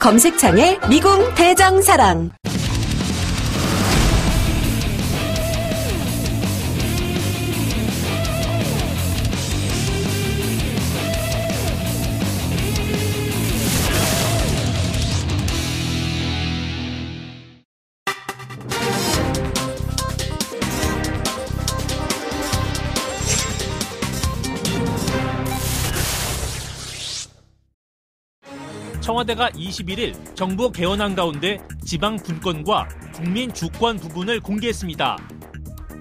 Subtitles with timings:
[0.00, 2.30] 검색창에 미궁 대장사랑.
[29.20, 35.18] 청와대가 21일 정부 개헌안 가운데 지방 분권과 국민 주권 부분을 공개했습니다.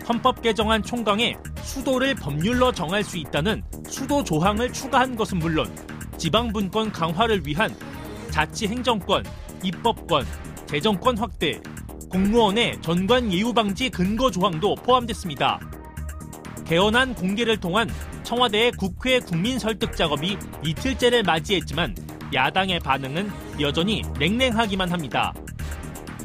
[0.08, 5.70] 헌법 개정안 총강에 수도를 법률로 정할 수 있다는 수도 조항을 추가한 것은 물론
[6.17, 7.76] 지방 분권 강화를 위한
[8.30, 9.26] 자치 행정권,
[9.64, 10.26] 입법권,
[10.67, 11.59] 재정권 확대,
[12.09, 15.59] 공무원의 전관 예우 방지 근거 조항도 포함됐습니다.
[16.66, 17.89] 개헌안 공개를 통한
[18.23, 21.95] 청와대의 국회 국민 설득 작업이 이틀째를 맞이했지만
[22.34, 25.34] 야당의 반응은 여전히 냉랭하기만 합니다.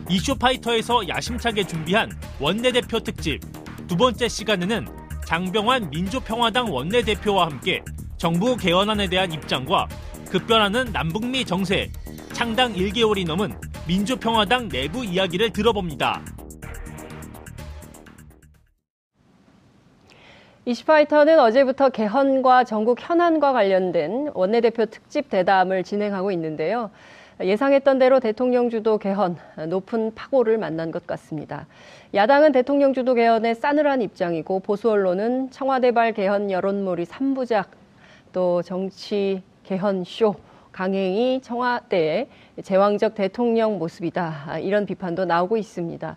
[0.09, 3.41] 이슈파이터에서 야심차게 준비한 원내대표 특집
[3.87, 4.87] 두 번째 시간에는
[5.27, 7.83] 장병환 민주평화당 원내대표와 함께
[8.19, 9.89] 정부 개헌안에 대한 입장과
[10.31, 11.91] 급변하는 남북미 정세,
[12.33, 13.55] 창당 1개월이 넘은
[13.87, 16.23] 민주평화당 내부 이야기를 들어봅니다.
[20.67, 26.91] 이슈파이터는 어제부터 개헌과 전국 현안과 관련된 원내대표 특집 대담을 진행하고 있는데요.
[27.43, 29.37] 예상했던 대로 대통령 주도 개헌,
[29.69, 31.67] 높은 파고를 만난 것 같습니다.
[32.15, 37.67] 야당은 대통령 주도 개헌에 싸늘한 입장이고 보수 언론은 청와대발 개헌 여론몰이 3부작,
[38.33, 40.35] 또 정치 개헌 쇼,
[40.73, 42.29] 강행이 청와대의
[42.63, 44.61] 제왕적 대통령 모습이다.
[44.61, 46.17] 이런 비판도 나오고 있습니다.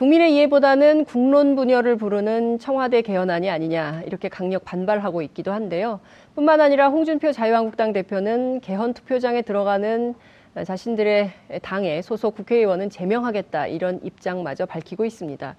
[0.00, 6.00] 국민의 이해보다는 국론 분열을 부르는 청와대 개헌안이 아니냐 이렇게 강력 반발하고 있기도 한데요.
[6.34, 10.14] 뿐만 아니라 홍준표 자유한국당 대표는 개헌 투표장에 들어가는
[10.64, 11.30] 자신들의
[11.60, 15.54] 당의 소속 국회의원은 제명하겠다 이런 입장마저 밝히고 있습니다.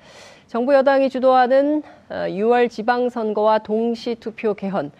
[0.47, 4.91] 정부 여당이 주도하는 6월 지방선거와 동시 투표 개헌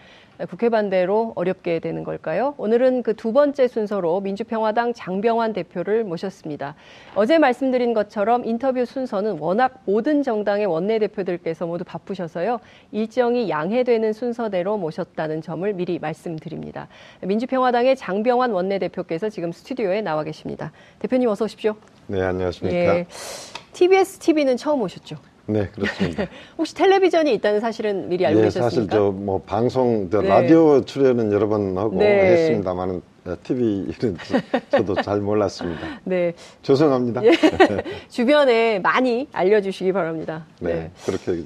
[0.48, 2.54] 국회 반대로 어렵게 되는 걸까요?
[2.58, 6.74] 오늘은 그 두 번째 순서로 민주평화당 장병환 대표를 모셨습니다.
[7.14, 12.58] 어제 말씀드린 것처럼 인터뷰 순서는 워낙 모든 정당의 원내대표들께서 모두 바쁘셔서요.
[12.90, 16.88] 일정이 양해되는 순서대로 모셨다는 점을 미리 말씀드립니다.
[17.20, 20.72] 민주평화당의 장병환 원내대표께서 지금 스튜디오에 나와 계십니다.
[20.98, 21.76] 대표님 어서 오십시오.
[22.08, 22.76] 네, 안녕하십니까.
[22.76, 23.06] 예,
[23.72, 25.16] TBS TV는 처음 오셨죠?
[25.46, 26.26] 네, 그렇습니다.
[26.56, 28.70] 혹시 tel레비전이 있다는 사실은 미리 알고 네, 계셨습니까?
[28.70, 30.28] 사실 저 뭐 방송, 저 네.
[30.28, 32.06] 라디오 출연은 여러 번 하고 네.
[32.32, 33.02] 했습니다만은
[33.44, 34.16] TV는
[34.70, 36.00] 저도 잘 몰랐습니다.
[36.04, 36.32] 네.
[36.62, 37.22] 죄송합니다.
[37.24, 37.30] 예.
[38.08, 40.46] 주변에 많이 알려주시기 바랍니다.
[40.60, 40.90] 네, 네.
[41.06, 41.44] 그렇게.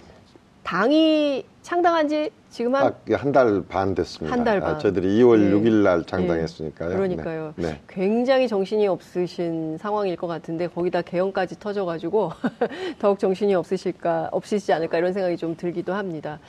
[0.66, 4.36] 당이 창당한 지 지금 한 한 달반 됐습니다.
[4.36, 4.74] 한 달 반.
[4.74, 5.50] 아, 저희들이 2월 네.
[5.52, 6.88] 6일 날 창당했으니까요.
[6.90, 6.96] 네.
[6.96, 7.54] 그러니까요.
[7.56, 7.66] 네.
[7.68, 7.80] 네.
[7.88, 12.32] 굉장히 정신이 없으신 상황일 것 같은데 거기다 개헌까지 터져가지고
[12.98, 16.40] 더욱 정신이 없으실까 없으시지 않을까 이런 생각이 좀 들기도 합니다.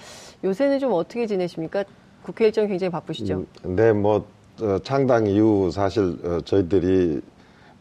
[0.44, 1.84] 요새는 좀 어떻게 지내십니까?
[2.24, 3.46] 국회 일정 굉장히 바쁘시죠?
[3.66, 4.26] 음, 네, 뭐
[4.62, 7.22] 어, 창당 이후 사실 어, 저희들이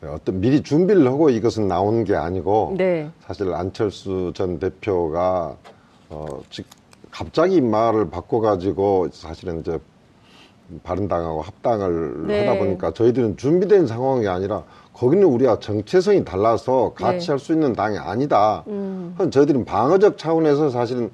[0.04, 3.08] 어떤 미리 준비를 하고 이것은 나온 게 아니고 네.
[3.20, 5.56] 사실 안철수 전 대표가
[6.10, 6.66] 어, 즉
[7.10, 9.78] 갑자기 말을 바꿔가지고 사실은 이제
[10.82, 12.46] 바른당하고 합당을 네.
[12.46, 17.32] 하다 보니까 저희들은 준비된 상황이 아니라 거기는 우리가 정체성이 달라서 같이 네.
[17.32, 18.64] 할수 있는 당이 아니다.
[18.66, 19.14] 음.
[19.30, 21.10] 저희들은 방어적 차원에서 사실은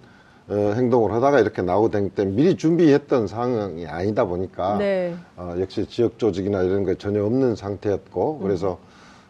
[0.49, 5.15] 어, 행동을 하다가 이렇게 나오게 된 때문에 미리 준비했던 상황이 아니다 보니까 네.
[5.37, 8.43] 어, 역시 지역 조직이나 이런 게 전혀 없는 상태였고 음.
[8.43, 8.79] 그래서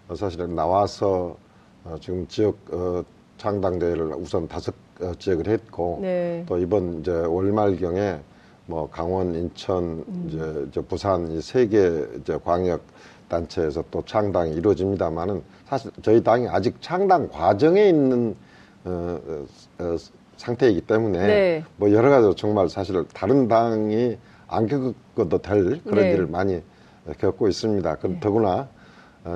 [0.09, 1.37] 어, 사실은 나와서
[1.85, 3.05] 어, 지금 지역 어,
[3.37, 6.45] 창당 대회를 우선 다섯 어, 지역을 했고 네.
[6.47, 8.21] 또 이번 이제 월말경에
[8.67, 10.67] 뭐 강원, 인천, 음.
[10.71, 12.81] 이제, 부산 이 세 개 이제 광역
[13.29, 18.37] 단체에서 또 창당이 이루어집니다만은 사실 저희 당이 아직 창당 과정에 있는
[18.85, 19.45] 어, 어,
[19.85, 19.97] 어
[20.37, 21.65] 상태이기 때문에 네.
[21.77, 24.17] 뭐 여러 가지 정말 사실 다른 당이
[24.49, 26.13] 안 겪어도 될 그런 네.
[26.13, 26.63] 일을 많이
[27.19, 27.97] 겪고 있습니다.
[27.97, 28.21] 그 네.
[28.21, 28.69] 더구나 어,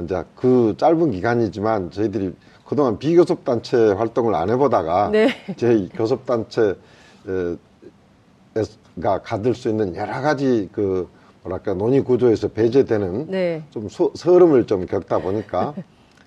[0.05, 2.35] 이제 그 짧은 기간이지만 저희들이
[2.65, 5.29] 그동안 비교섭단체 활동을 안 해보다가 네.
[5.57, 6.77] 제 교섭단체가
[9.23, 11.09] 가질 수 있는 여러 가지 그
[11.43, 13.63] 뭐랄까 논의 구조에서 배제되는 네.
[13.71, 15.75] 좀 소, 서름을 좀 겪다 보니까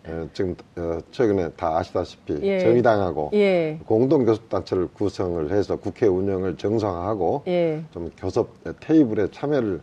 [0.08, 2.60] 예, 지금 어, 최근에 다 아시다시피 예.
[2.60, 3.78] 정의당하고 예.
[3.86, 7.84] 공동 교섭단체를 구성을 해서 국회 운영을 정상화하고 예.
[7.92, 9.82] 좀 교섭 테이블에 참여를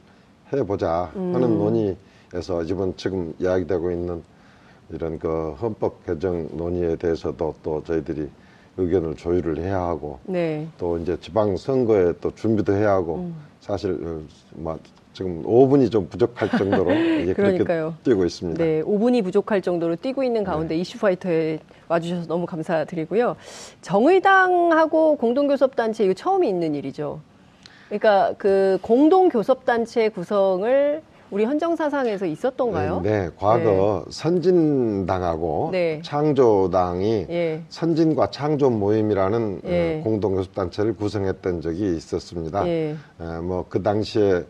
[0.55, 1.59] 해보자 하는 음.
[1.59, 1.97] 논의
[2.37, 4.23] 에서 이번 지금 이야기되고 있는
[4.91, 8.29] 이런 그 헌법 개정 논의에 대해서도 또 저희들이
[8.77, 10.69] 의견을 조율을 해야 하고 네.
[10.77, 13.37] 또 이제 지방 선거에 또 준비도 해야 하고 음.
[13.61, 14.21] 사실 어,
[14.55, 14.79] 뭐
[15.15, 16.93] 지금 5분이 좀 부족할 정도로
[17.23, 17.65] 이제 그렇게
[18.05, 18.63] 뛰고 있습니다.
[18.63, 20.83] 네, 5분이 부족할 정도로 뛰고 있는 가운데 네.
[20.83, 23.37] 이슈파이터에 와주셔서 너무 감사드리고요.
[23.81, 27.21] 정의당하고 공동교섭단체 이거 처음이 있는 일이죠.
[27.89, 33.01] 그러니까 그 공동교섭단체 구성을 우리 헌정 사상에서 있었던가요?
[33.03, 33.31] 네, 네.
[33.37, 34.11] 과거 네.
[34.11, 36.01] 선진당하고 네.
[36.05, 37.63] 창조당이 예.
[37.69, 40.01] 선진과 창조 모임이라는 예.
[40.05, 42.67] 공동교섭단체를 구성했던 적이 있었습니다.
[42.69, 42.97] 예.
[43.43, 44.45] 뭐그 당시에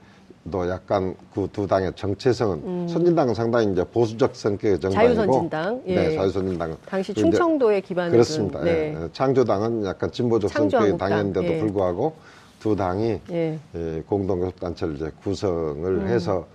[0.50, 2.86] 도 약간 그 두 당의 정체성은 음.
[2.88, 5.94] 선진당은 상당히 이제 보수적 성격의 정당이고 자유선진당, 예.
[5.96, 8.60] 네, 자유선진당은 당시 충청도에 기반을 그렇습니다.
[8.62, 8.94] 네.
[8.96, 9.08] 예.
[9.12, 11.58] 창조당은 약간 진보적 성격의 당이었는데도 예.
[11.58, 12.14] 불구하고
[12.60, 13.58] 두 당이 예.
[13.74, 16.06] 예, 공동교섭단체를 이제 구성을 음.
[16.06, 16.46] 해서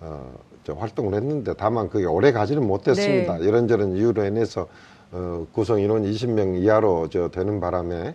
[0.00, 0.32] 어,
[0.68, 3.38] 활동을 했는데 다만 그게 오래 가지는 못했습니다.
[3.38, 3.44] 네.
[3.44, 4.66] 이런저런 이유로 인해서
[5.12, 8.14] 어, 구성 인원 20명 이하로 저 되는 바람에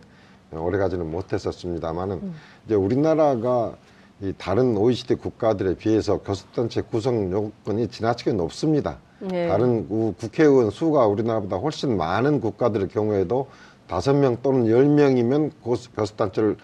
[0.51, 2.35] 오래 가지는 못했었습니다만은 음.
[2.65, 3.73] 이제 우리나라가
[4.21, 8.97] 이 다른 OECD 국가들에 비해서 교섭단체 구성 요건이 지나치게 높습니다.
[9.19, 9.47] 네.
[9.47, 13.47] 다른 국회의원 수가 우리나라보다 훨씬 많은 국가들의 경우에도
[13.87, 15.51] 다섯 명 또는 열 명이면
[15.95, 16.57] 교섭단체를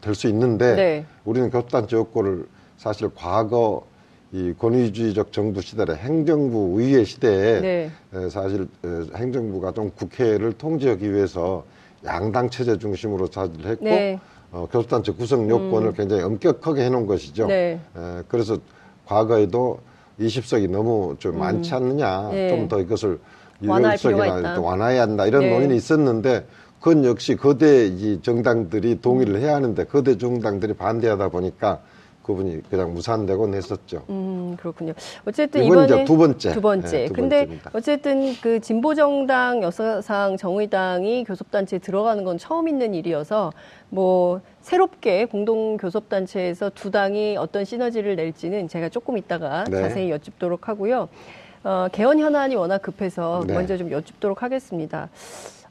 [0.00, 1.06] 될 수 있는데 네.
[1.24, 2.46] 우리는 교섭단체 요건을
[2.76, 3.86] 사실 과거
[4.32, 7.90] 이 권위주의적 정부 시대에 행정부 의회 시대에 네.
[8.28, 8.66] 사실
[9.14, 11.64] 행정부가 좀 국회를 통제하기 위해서
[12.04, 14.18] 양당 체제 중심으로 사실 했고 네.
[14.52, 15.94] 어, 교섭단체 구성 요건을 음.
[15.94, 17.46] 굉장히 엄격하게 해놓은 것이죠.
[17.46, 17.80] 네.
[17.96, 18.58] 에, 그래서
[19.04, 19.80] 과거에도
[20.20, 21.40] 20석이 너무 좀 음.
[21.40, 22.48] 많지 않느냐, 네.
[22.50, 23.18] 좀더 이것을
[23.62, 25.50] 유효석이나 완화해야 한다 이런 네.
[25.50, 26.46] 논의는 있었는데
[26.80, 31.80] 그건 역시 거대 이 정당들이 동의를 해야 하는데 거대 정당들이 반대하다 보니까
[32.26, 34.02] 그분이 그냥 무산되고 냈었죠.
[34.10, 34.92] 음, 그렇군요.
[35.24, 36.52] 어쨌든 이번 이번에 두 번째.
[36.52, 36.88] 두 번째.
[36.88, 37.70] 네, 두 근데 번째입니다.
[37.72, 43.52] 어쨌든 그 진보 정당 여사상 정의당이 교섭단체에 들어가는 건 처음 있는 일이어서
[43.90, 49.80] 뭐 새롭게 공동 교섭단체에서 두 당이 어떤 시너지를 낼지는 제가 조금 이따가 네.
[49.82, 51.08] 자세히 여쭙도록 하고요.
[51.62, 53.54] 어, 개헌 현안이 워낙 급해서 네.
[53.54, 55.08] 먼저 좀 여쭙도록 하겠습니다.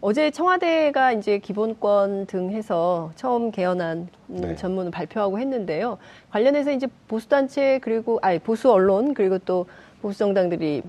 [0.07, 4.55] 어제 청와대가 이제 기본권 등 해서 처음 개헌안 음, 네.
[4.55, 5.97] 전문을 발표하고 했는데요.
[6.29, 9.65] 관련해서 이제 보수단체 그리고 아니 보수 언론 그리고 또
[10.03, 10.83] 보수 정당들이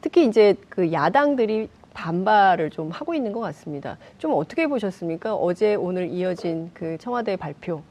[0.00, 3.98] 특히 이제 그 야당들이 반발을 좀 하고 있는 것 같습니다.
[4.16, 5.34] 좀 어떻게 보셨습니까?
[5.34, 7.82] 어제 오늘 이어진 그 청와대 발표.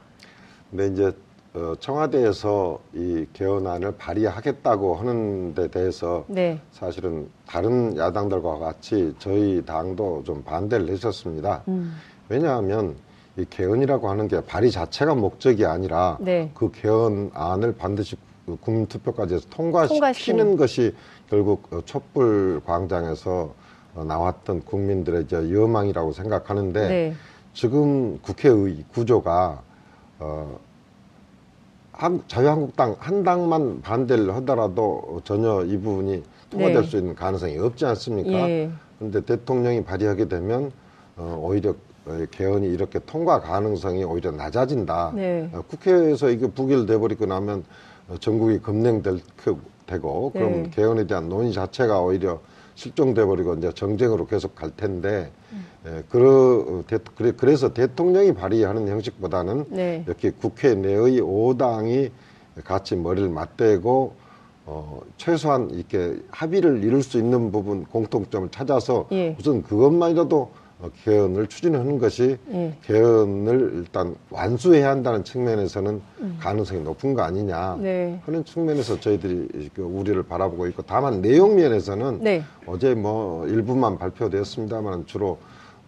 [0.70, 1.12] 네, 이제
[1.54, 6.58] 어, 청와대에서 이 개헌안을 발의하겠다고 하는 데 대해서 네.
[6.72, 11.62] 사실은 다른 야당들과 같이 저희 당도 좀 반대를 했었습니다.
[11.68, 11.94] 음.
[12.30, 12.96] 왜냐하면
[13.36, 16.50] 이 개헌이라고 하는 게 발의 자체가 목적이 아니라 네.
[16.54, 18.16] 그 개헌안을 반드시
[18.60, 20.56] 국민투표까지 해서 통과시키는.
[20.56, 20.94] 것이
[21.28, 23.54] 결국 어, 촛불 광장에서
[23.94, 27.14] 어, 나왔던 국민들의 이제 여망이라고 생각하는데 네.
[27.52, 29.62] 지금 국회의 구조가
[30.18, 30.58] 어,
[32.02, 36.82] 한, 자유한국당 한 당만 반대를 하더라도 전혀 이 부분이 통과될 네.
[36.82, 38.32] 수 있는 가능성이 없지 않습니까?
[38.50, 38.70] 예.
[38.98, 40.72] 그런데 대통령이 발의하게 되면
[41.16, 41.76] 어, 오히려
[42.32, 45.12] 개헌이 이렇게 통과 가능성이 오히려 낮아진다.
[45.14, 45.48] 네.
[45.52, 47.62] 어, 국회에서 이게 부결돼 버리고 나면
[48.08, 49.20] 어, 전국이 검냉될
[49.86, 50.70] 되고 그럼 네.
[50.70, 52.40] 개헌에 대한 논의 자체가 오히려
[52.74, 55.66] 실종돼 버리고 이제 정쟁으로 계속 갈 텐데 음.
[55.86, 60.04] 예, 그러, 대, 그래, 그래서 대통령이 발의하는 형식보다는 네.
[60.06, 62.10] 이렇게 국회 내의 오당이
[62.64, 64.14] 같이 머리를 맞대고
[64.64, 69.36] 어, 최소한 이렇게 합의를 이룰 수 있는 부분 공통점을 찾아서 예.
[69.38, 72.74] 우선 그것만이라도 어, 개헌을 추진하는 것이 예.
[72.82, 76.38] 개헌을 일단 완수해야 한다는 측면에서는 음.
[76.40, 78.20] 가능성이 높은 거 아니냐 네.
[78.24, 82.42] 하는 측면에서 저희들이 그 우려를 바라보고 있고 다만 내용 면에서는 네.
[82.66, 85.38] 어제 뭐 일부만 발표되었습니다만 주로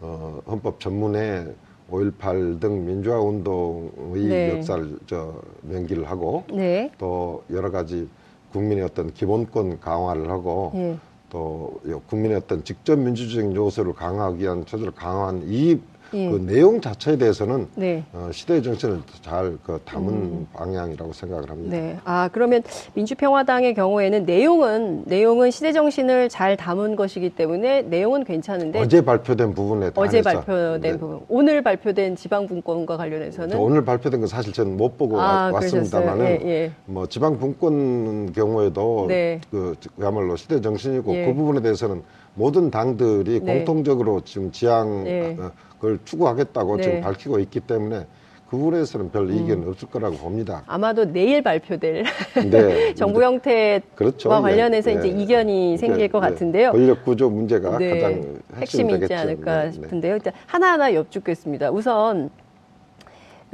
[0.01, 1.47] 어, 헌법 전문에
[1.91, 4.57] 5.18 등 민주화 운동의 네.
[4.57, 6.91] 역사를 저 명기를 하고 네.
[6.99, 8.09] 또 여러 가지
[8.53, 10.97] 국민의 어떤 기본권 강화를 하고 예.
[11.31, 15.81] 또 국민의 어떤 직접 민주적인 요소를 강화하기 위한 처절을 강화한 이
[16.13, 16.31] 예.
[16.31, 18.05] 그 내용 자체에 대해서는 네.
[18.13, 20.47] 어, 시대의 정신을 잘 그 담은 음.
[20.53, 21.77] 방향이라고 생각을 합니다.
[21.77, 21.97] 네.
[22.05, 22.63] 아 그러면
[22.95, 29.91] 민주평화당의 경우에는 내용은 내용은 시대 정신을 잘 담은 것이기 때문에 내용은 괜찮은데 어제 발표된 부분에
[29.95, 30.99] 어제 발표된 네.
[30.99, 36.41] 부분 오늘 발표된 지방분권과 관련해서는 오늘 발표된 건 사실 저는 못 보고 아, 왔습니다만은 예,
[36.45, 36.73] 예.
[36.87, 39.41] 뭐 지방분권 경우에도 네.
[39.51, 41.27] 그 그야말로 시대 정신이고 예.
[41.27, 42.03] 그 부분에 대해서는
[42.35, 43.55] 모든 당들이 네.
[43.55, 45.37] 공통적으로 지금 지향 네.
[45.79, 46.83] 그걸 추구하겠다고 네.
[46.83, 48.07] 지금 밝히고 있기 때문에
[48.49, 49.69] 그 부분에서는 별 이견은 음.
[49.69, 50.63] 없을 거라고 봅니다.
[50.67, 52.05] 아마도 내일 발표될
[52.51, 52.95] 네.
[52.95, 54.29] 정부 형태와 그렇죠.
[54.29, 54.97] 관련해서 네.
[54.97, 56.73] 이제 이견이 생길 것 같은데요.
[56.73, 59.05] 권력 구조 문제가 가장 핵심이 되겠죠.
[59.05, 60.19] 있지 않을까 싶은데요.
[60.47, 61.71] 하나하나 여쭙겠습니다.
[61.71, 62.31] 우선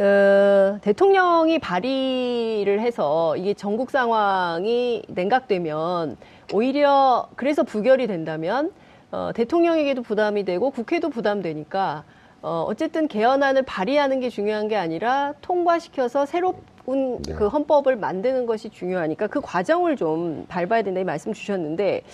[0.01, 6.17] 어, 대통령이 발의를 해서 이게 전국 상황이 냉각되면
[6.55, 8.73] 오히려 그래서 부결이 된다면
[9.13, 12.05] 어, 대통령에게도 부담이 되고 국회도 부담되니까
[12.41, 17.35] 어, 어쨌든 개헌안을 발의하는 게 중요한 게 아니라 통과시켜서 새로운 네.
[17.35, 22.05] 그 헌법을 만드는 것이 중요하니까 그 과정을 좀 밟아야 된다 이 말씀 주셨는데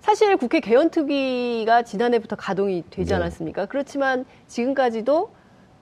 [0.00, 3.16] 사실 국회 개헌특위가 지난해부터 가동이 되지 네.
[3.16, 3.62] 않았습니까?
[3.62, 3.68] 네.
[3.68, 5.30] 그렇지만 지금까지도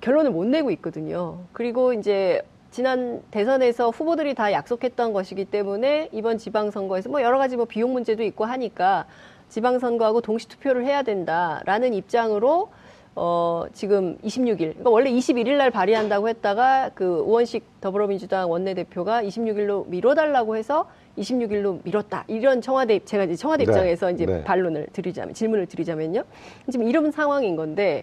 [0.00, 1.38] 결론을 못 내고 있거든요.
[1.52, 7.66] 그리고 이제 지난 대선에서 후보들이 다 약속했던 것이기 때문에 이번 지방선거에서 뭐 여러 가지 뭐
[7.66, 9.06] 비용 문제도 있고 하니까
[9.48, 12.70] 지방선거하고 동시 투표를 해야 된다라는 입장으로
[13.16, 20.56] 어, 지금 26일, 그러니까 원래 21일 날 발의한다고 했다가 그 우원식 더불어민주당 원내대표가 26일로 미뤄달라고
[20.56, 22.24] 해서 26일로 미뤘다.
[22.26, 23.70] 이런 청와대, 제가 이제 청와대 네.
[23.70, 24.42] 입장에서 이제 네.
[24.42, 26.24] 반론을 드리자면, 질문을 드리자면요.
[26.72, 28.02] 지금 이런 상황인 건데,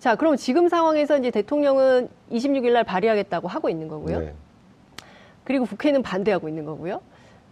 [0.00, 4.20] 자, 그럼 지금 상황에서 이제 대통령은 26일 날 발의하겠다고 하고 있는 거고요.
[4.20, 4.34] 네.
[5.44, 7.02] 그리고 국회는 반대하고 있는 거고요.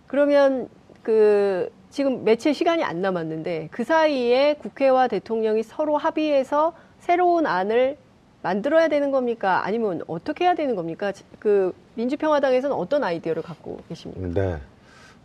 [0.07, 0.69] 그러면
[1.03, 7.99] 그 지금 며칠 시간이 안 남았는데 그 사이에 국회와 대통령이 서로 합의해서 새로운 안을
[8.43, 9.67] 만들어야 되는 겁니까?
[9.67, 11.13] 아니면 어떻게 해야 되는 겁니까?
[11.39, 14.41] 그 민주평화당에서는 어떤 아이디어를 갖고 계십니까?
[14.41, 14.59] 네.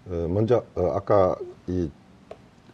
[0.09, 1.37] 어, 먼저 어, 아까
[1.67, 1.89] 이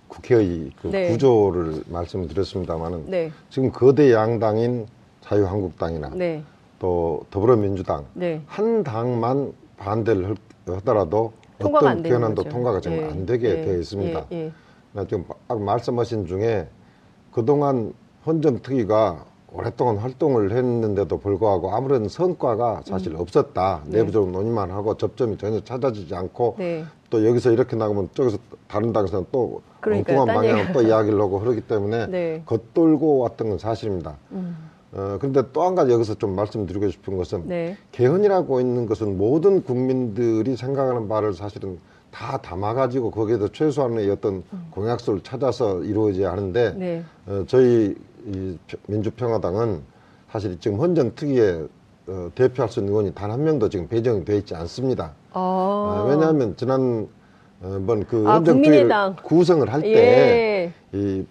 [0.09, 1.09] 국회의 그 네.
[1.09, 3.31] 구조를 말씀드렸습니다만은 네.
[3.49, 4.87] 지금 거대 양당인
[5.21, 6.43] 자유한국당이나 네.
[6.79, 8.41] 또 더불어민주당 네.
[8.47, 10.35] 한 당만 반대를
[10.65, 11.31] 하더라도
[11.63, 13.05] 어떤 개헌안도 통과가 지금 예.
[13.05, 13.61] 안 되게 예.
[13.61, 14.25] 되어 있습니다.
[14.31, 14.51] 예.
[14.97, 15.07] 예.
[15.07, 16.67] 지금 말씀하신 중에
[17.31, 17.93] 그동안
[18.25, 23.19] 헌정특위가 오랫동안 활동을 했는데도 불구하고 아무런 성과가 사실 음.
[23.19, 23.81] 없었다.
[23.85, 23.99] 네.
[23.99, 26.85] 내부적으로 논의만 하고 접점이 전혀 찾아지지 않고 네.
[27.09, 28.37] 또 여기서 이렇게 나가면 저기서
[28.67, 32.43] 다른 당에서는 또 엉뚱한 방향으로 또 이야기를 하고 그러기 때문에 네.
[32.45, 34.17] 겉돌고 왔던 건 사실입니다.
[34.31, 34.69] 음.
[34.91, 37.77] 어, 그런데 또 한 가지 여기서 좀 말씀드리고 싶은 것은 네.
[37.91, 41.79] 개헌이라고 있는 것은 모든 국민들이 생각하는 바를 사실은
[42.11, 44.67] 다 담아가지고 거기에도 최소한의 어떤 음.
[44.71, 47.03] 공약수를 찾아서 이루어져야 하는데 네.
[47.27, 47.95] 어, 저희
[48.29, 48.57] 이
[48.87, 49.81] 민주평화당은
[50.31, 51.65] 사실 지금 헌정 특위에
[52.07, 55.13] 어, 대표할 수 있는 의원이 단 한 명도 지금 배정이 되어 있지 않습니다.
[55.31, 55.39] 아.
[55.39, 57.07] 어, 왜냐하면 지난
[57.61, 58.89] 한번 그 아, 헌정 특위를
[59.23, 59.93] 구성을 할 때이
[60.93, 61.25] 예.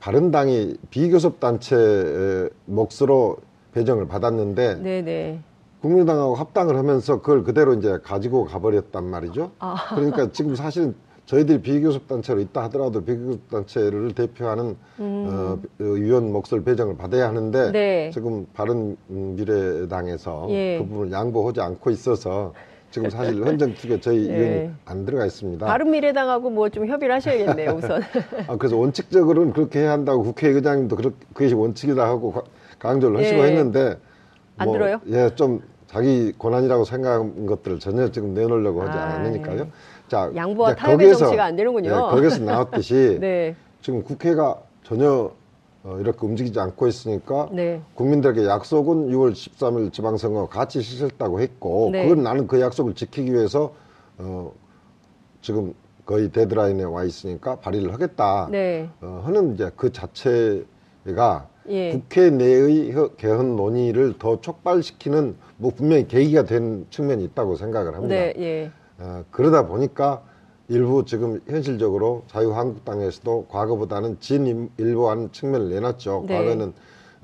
[0.00, 3.36] 바른당이 비교섭 단체 몫으로
[3.72, 5.40] 배정을 받았는데 네네.
[5.80, 9.52] 국민당하고 합당을 하면서 그걸 그대로 이제 가지고 가버렸단 말이죠.
[9.60, 9.76] 아.
[9.94, 10.94] 그러니까 지금 사실은
[11.26, 15.26] 저희들이 비교섭 단체로 있다 하더라도 비교섭 단체를 대표하는 음.
[15.28, 18.10] 어, 위원 몫을 배정을 받아야 하는데 네.
[18.12, 20.78] 지금 바른 미래당에서 예.
[20.78, 22.52] 그 부분을 양보하지 않고 있어서
[22.90, 24.34] 지금 사실 현장 측에 저희 네.
[24.36, 25.64] 의원이 안 들어가 있습니다.
[25.64, 28.02] 바른미래당하고 뭐 좀 협의를 하셔야겠네요, 우선.
[28.48, 32.34] 아, 그래서 원칙적으로는 그렇게 해야 한다고 국회의장님도 그렇, 그것이 원칙이다 하고
[32.78, 33.44] 강조를 하시고 예.
[33.44, 33.96] 했는데
[34.58, 35.00] 안 뭐, 들어요?
[35.08, 39.60] 예, 좀 자기 권한이라고 생각한 것들을 전혀 지금 내놓으려고 하지 아, 않으니까요.
[39.60, 39.68] 예.
[40.12, 41.88] 자, 양보와 타협의 정치가 안 되는군요.
[41.88, 43.56] 예, 거기서 나왔듯이 네.
[43.80, 45.32] 지금 국회가 전혀
[45.84, 47.80] 어, 이렇게 움직이지 않고 있으니까 네.
[47.94, 52.06] 국민들에게 약속은 6월 13일 지방선거 같이 실시했다고 했고 네.
[52.06, 53.72] 그건 나는 그 약속을 지키기 위해서
[54.18, 54.52] 어,
[55.40, 55.72] 지금
[56.04, 58.90] 거의 데드라인에 와 있으니까 발의를 하겠다 네.
[59.00, 61.92] 어, 하는 이제 그 자체가 예.
[61.92, 68.14] 국회 내의 개헌 논의를 더 촉발시키는 뭐 분명히 계기가 된 측면이 있다고 생각을 합니다.
[68.14, 68.70] 네, 예.
[69.02, 70.22] 어, 그러다 보니까
[70.68, 76.24] 일부 지금 현실적으로 자유한국당에서도 과거보다는 진일보한 측면을 내놨죠.
[76.28, 76.38] 네.
[76.38, 76.72] 과거에는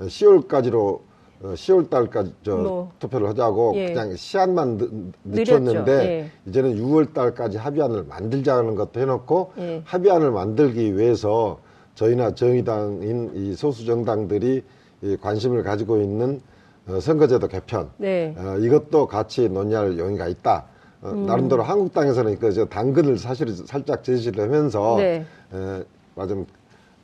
[0.01, 1.01] 10월까지로
[1.43, 2.93] 10월 어, 달까지 저 뭐.
[2.99, 3.93] 투표를 하자고 예.
[3.93, 6.31] 그냥 시한만 늦췄는데 예.
[6.47, 9.83] 이제는 6월 달까지 합의안을 만들자는 것도 해놓고 예.
[9.85, 11.61] 합의안을 만들기 위해서
[11.95, 14.65] 저희나 정의당인 이 소수 정당들이
[15.03, 16.41] 이 관심을 가지고 있는
[16.89, 18.35] 어, 선거제도 개편 네.
[18.37, 20.67] 어, 이것도 같이 논의할 용의가 있다.
[21.03, 21.27] 어, 음.
[21.27, 25.25] 나름대로 한국당에서는 그저 당근을 사실 살짝 제시를 하면서 네.
[25.53, 26.47] 에, 맞좀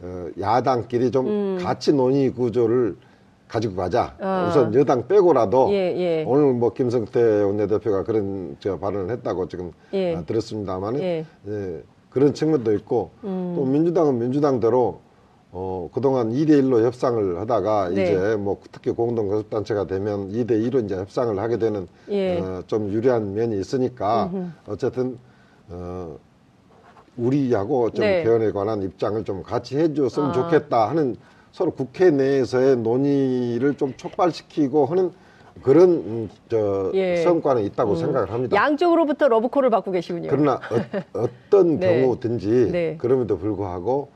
[0.00, 1.58] 어, 야당끼리 좀 음.
[1.60, 2.96] 같이 논의 구조를
[3.46, 4.16] 가지고 가자.
[4.20, 4.48] 아.
[4.48, 6.24] 우선 여당 빼고라도 예, 예.
[6.26, 10.16] 오늘 뭐 김성태 원내대표가 그런 저 발언을 했다고 지금 예.
[10.16, 11.24] 아, 들었습니다만은 예.
[11.46, 11.82] 예.
[12.10, 13.54] 그런 측면도 있고 음.
[13.56, 15.00] 또 민주당은 민주당대로
[15.56, 18.02] 어, 그동안 2대1로 협상을 하다가 네.
[18.02, 22.40] 이제 뭐 특히 공동교섭단체가 되면 2대2로 이제 협상을 하게 되는 예.
[22.40, 24.50] 어, 좀 유리한 면이 있으니까 음흠.
[24.66, 25.16] 어쨌든
[25.68, 26.18] 어,
[27.16, 28.24] 우리하고 좀 네.
[28.24, 30.32] 개헌에 관한 입장을 좀 같이 해줬으면 아.
[30.32, 31.16] 좋겠다 하는
[31.52, 35.12] 서로 국회 내에서의 논의를 좀 촉발시키고 하는
[35.62, 37.18] 그런 음, 저 예.
[37.18, 37.96] 성과는 있다고 음.
[37.96, 38.56] 생각을 합니다.
[38.56, 40.30] 양쪽으로부터 러브콜을 받고 계시군요.
[40.32, 40.54] 그러나
[41.12, 42.00] 어, 떤 네.
[42.02, 42.96] 경우든지 네.
[42.98, 44.08] 그럼에도 불구하고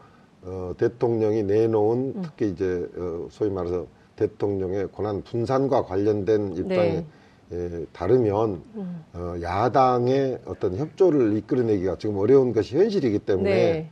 [0.43, 2.23] 어, 대통령이 내놓은 음.
[2.23, 7.07] 특히 이제 어, 소위 말해서 대통령의 권한 분산과 관련된 입장에 네.
[7.51, 9.05] 예, 다르면 음.
[9.15, 13.91] 어, 야당의 어떤 협조를 이끌어내기가 지금 어려운 것이 현실이기 때문에 네.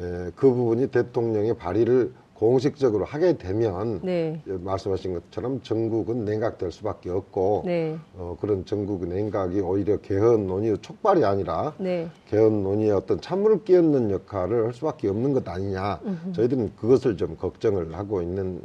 [0.00, 4.42] 예, 그 부분이 대통령의 발의를 공식적으로 하게 되면 네.
[4.44, 7.96] 말씀하신 것처럼 전국은 냉각될 수밖에 없고 네.
[8.16, 12.08] 어, 그런 전국 냉각이 오히려 개헌 논의의 촉발이 아니라 네.
[12.26, 16.32] 개헌 논의의 어떤 찬물을 끼얹는 역할을 할 수밖에 없는 것 아니냐 음흠.
[16.32, 18.60] 저희들은 그것을 좀 걱정을 하고 있는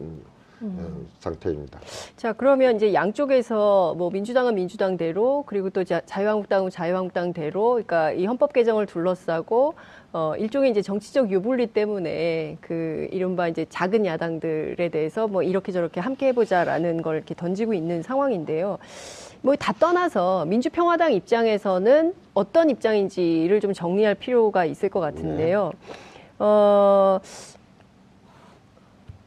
[0.61, 0.77] 음.
[0.79, 1.79] 어, 상태입니다.
[2.15, 8.85] 자, 그러면 이제 양쪽에서 뭐 민주당은 민주당대로 그리고 또 자유한국당은 자유한국당대로 그러니까 이 헌법 개정을
[8.85, 9.75] 둘러싸고
[10.13, 15.99] 어, 일종의 이제 정치적 유불리 때문에 그 이른바 이제 작은 야당들에 대해서 뭐 이렇게 저렇게
[15.99, 18.79] 함께 해보자라는 걸 이렇게 던지고 있는 상황인데요.
[19.41, 25.71] 뭐 다 떠나서 민주평화당 입장에서는 어떤 입장인지를 좀 정리할 필요가 있을 것 같은데요.
[25.73, 25.93] 네.
[26.39, 27.19] 어,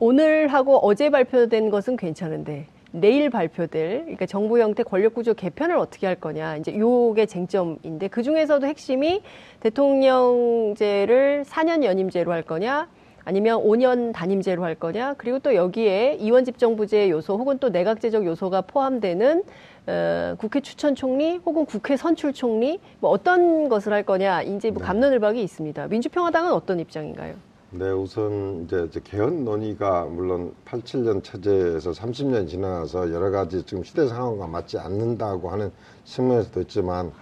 [0.02, 6.06] 오늘 하고 어제 발표된 것은 괜찮은데 내일 발표될 그러니까 정부 형태 권력 구조 개편을 어떻게
[6.06, 9.20] 할 거냐 이제 요게 쟁점인데 그 중에서도 핵심이
[9.60, 12.88] 대통령제를 4년 연임제로 할 거냐
[13.26, 18.62] 아니면 5년 단임제로 할 거냐 그리고 또 여기에 이원 집정부제 요소 혹은 또 내각제적 요소가
[18.62, 19.44] 포함되는
[19.86, 24.80] 어, 국회 추천 총리 혹은 국회 선출 총리 뭐 어떤 것을 할 거냐 이제 뭐
[24.80, 24.86] 네.
[24.86, 25.88] 감론을박이 있습니다.
[25.88, 27.49] 민주평화당은 어떤 입장인가요?
[27.72, 34.08] 네, 우선 이제, 이제 개헌 논의가 물론 87년 체제에서 30년 지나서 여러 가지 지금 시대
[34.08, 35.70] 상황과 맞지 않는다고 하는
[36.04, 37.12] 측면에서도 있지만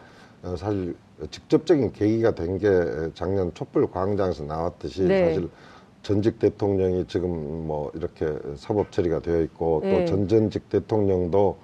[0.42, 0.96] 어, 사실
[1.30, 5.26] 직접적인 계기가 된 게 작년 촛불 광장에서 나왔듯이 네.
[5.34, 5.50] 사실
[6.02, 10.06] 전직 대통령이 지금 뭐 이렇게 사법 처리가 되어 있고 네.
[10.06, 11.58] 또 전전직 대통령도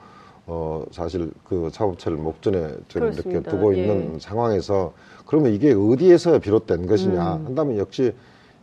[0.46, 4.18] 어 사실 그 사법 처리를 목전에 지금 이렇게 두고 있는 예.
[4.18, 4.92] 상황에서
[5.24, 7.46] 그러면 이게 어디에서 비롯된 것이냐 음.
[7.46, 8.12] 한다면 역시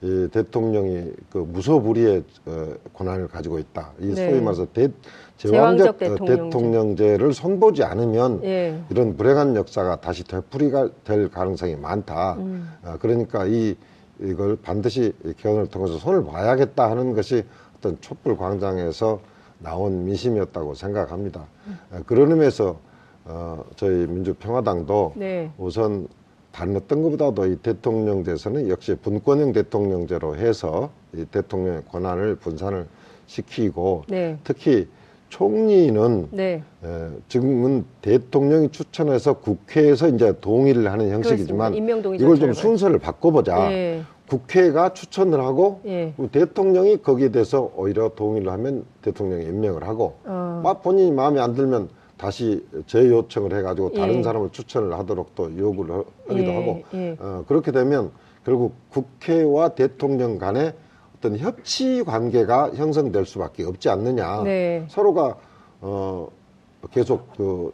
[0.03, 3.91] 이 대통령이 그 무소불위의 어, 권한을 가지고 있다.
[3.99, 4.29] 이 네.
[4.29, 4.89] 소위 말해서 대,
[5.37, 6.43] 제왕적, 대통령제.
[6.43, 8.81] 대통령제 를 손보지 않으면 예.
[8.89, 12.33] 이런 불행한 역사가 다시 되풀이가 될 가능성이 많다.
[12.39, 12.67] 음.
[12.83, 13.75] 어, 그러니까 이
[14.19, 17.43] 이걸 반드시 개헌을 통해서 손을 봐야겠다 하는 것이
[17.77, 19.19] 어떤 촛불 광장에서
[19.59, 21.45] 나온 민심이었다고 생각합니다.
[21.67, 21.79] 음.
[21.91, 22.79] 어, 그런 의미에서
[23.25, 25.51] 어, 저희 민주평화당도 네.
[25.59, 26.07] 우선
[26.51, 32.87] 다른 어떤 것보다도 이 대통령제에서는 역시 분권형 대통령제로 해서 이 대통령의 권한을 분산을
[33.27, 34.37] 시키고 네.
[34.43, 34.87] 특히
[35.29, 36.61] 총리는 네.
[36.83, 43.69] 에, 지금은 대통령이 추천해서 국회에서 이제 동의를 하는 형식이지만 이걸 좀 순서를 바꿔보자.
[43.69, 44.03] 네.
[44.27, 46.13] 국회가 추천을 하고 예.
[46.31, 50.79] 대통령이 거기에 대해서 오히려 동의를 하면 대통령이 임명을 하고 어.
[50.81, 51.89] 본인이 마음에 안 들면
[52.21, 54.23] 다시 재요청을 해가지고 다른 예.
[54.23, 56.55] 사람을 추천을 하도록 또 요구를 하기도 예.
[56.55, 57.17] 하고 예.
[57.19, 58.11] 어, 그렇게 되면
[58.45, 60.75] 결국 국회와 대통령 간에
[61.17, 64.43] 어떤 협치 관계가 형성될 수밖에 없지 않느냐.
[64.43, 64.85] 네.
[64.87, 65.35] 서로가
[65.81, 66.27] 어
[66.91, 67.73] 계속 그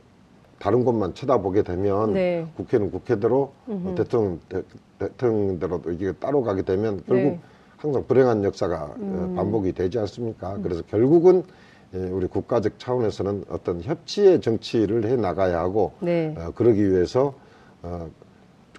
[0.60, 2.48] 다른 곳만 쳐다보게 되면 네.
[2.56, 4.64] 국회는 국회대로 어, 대통령 대,
[5.18, 7.40] 통령대로 이게 따로 가게 되면 결국 네.
[7.76, 9.36] 항상 불행한 역사가 어, 음.
[9.36, 10.56] 반복이 되지 않습니까?
[10.56, 10.62] 음.
[10.62, 11.52] 그래서 결국은 예,
[11.94, 16.36] 우리 국가적 차원에서는 어떤 협치의 정치를 해 나가야 하고 네.
[16.38, 17.34] 어, 그러기 위해서
[17.82, 18.10] 어,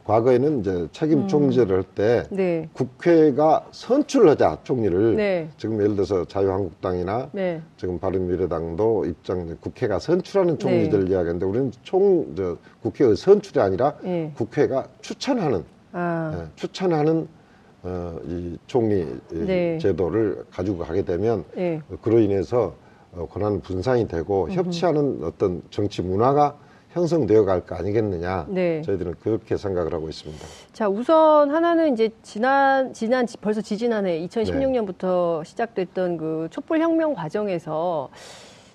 [0.04, 1.28] 과거에는 이제 책임 음.
[1.28, 2.68] 총리제를 할때 네.
[2.72, 5.48] 국회가 선출하자 총리를 네.
[5.58, 7.60] 지금 예를 들어서 자유한국당이나 네.
[7.76, 10.84] 지금 바른미래당도 입장 국회가 선출하는 네.
[10.84, 14.32] 이야기하는데 우리는 총 저, 국회의 선출이 아니라 네.
[14.34, 16.32] 국회가 추천하는 아.
[16.34, 17.28] 예, 추천하는
[17.82, 19.78] 어, 이 총리 네.
[19.78, 21.44] 제도를 가지고 가게 되면
[22.00, 22.87] 그로 인해서 어,
[23.30, 24.48] 권한 분산이 되고.
[24.50, 26.56] 협치하는 어떤 정치 문화가
[26.90, 28.46] 형성되어 갈 거 아니겠느냐.
[28.48, 28.82] 네.
[28.82, 30.46] 저희들은 그렇게 생각을 하고 있습니다.
[30.72, 35.44] 자, 우선 하나는 이제 지난, 지난, 벌써 지지난해 2016년부터 네.
[35.48, 38.08] 시작됐던 그 촛불 혁명 과정에서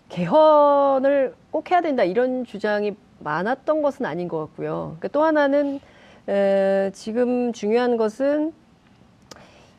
[0.10, 4.96] 개헌을 꼭 해야 된다 이런 주장이 많았던 것은 아닌 것 같고요.
[5.00, 5.80] 그러니까 또 하나는
[6.30, 8.54] 에, 지금 중요한 것은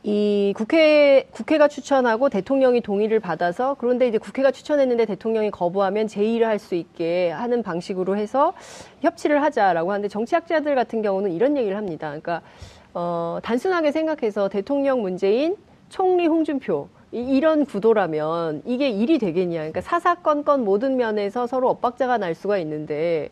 [0.06, 6.58] 이 국회 국회가 추천하고 대통령이 동의를 받아서 그런데 이제 국회가 추천했는데 대통령이 거부하면 제의를 할
[6.58, 8.52] 수 있게 하는 방식으로 해서
[9.00, 12.08] 협치를 하자라고 하는데 정치학자들 같은 경우는 이런 얘기를 합니다.
[12.08, 12.42] 그러니까
[12.92, 15.56] 어, 단순하게 생각해서 대통령 문재인,
[15.88, 19.58] 총리 홍준표 이, 런 구도라면 이게 일이 되겠냐?
[19.58, 23.30] 그러니까 사사건건 모든 면에서 서로 엇박자가 날 수가 있는데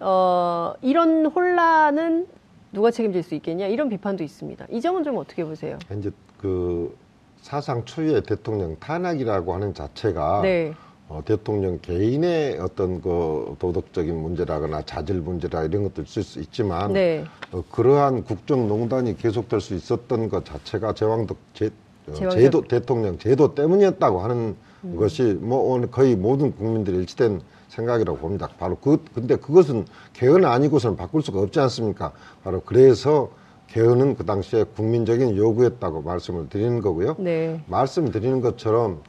[0.00, 2.26] 어, 이런 혼란은
[2.72, 4.66] 누가 책임질 수 있겠냐 이런 비판도 있습니다.
[4.70, 5.78] 이 점은 좀 어떻게 보세요?
[5.96, 6.96] 이제 그
[7.40, 10.72] 사상 초유의 대통령 탄핵이라고 하는 자체가 네.
[11.08, 17.24] 어, 대통령 개인의 어떤 그 도덕적인 문제라거나 자질 문제라 이런 것도 있을 수 있지만 네.
[17.50, 21.70] 어, 그러한 국정농단이 계속될 수 있었던 것 자체가 제왕적 제,
[22.08, 24.96] 어, 제도 대통령 제도 때문이었다고 하는 음.
[24.96, 28.48] 것이 뭐 오늘 거의 모든 국민들이 일치된 생각이라고 봅니다.
[28.58, 32.12] 바로 그 근데 그것은 개헌 아니고서는 바꿀 수가 없지 않습니까?
[32.42, 33.30] 바로 그래서
[33.68, 37.16] 개헌은 그 당시에 국민적인 요구였다고 말씀을 드리는 거고요.
[37.18, 37.62] 네.
[37.68, 39.00] 말씀드리는 것처럼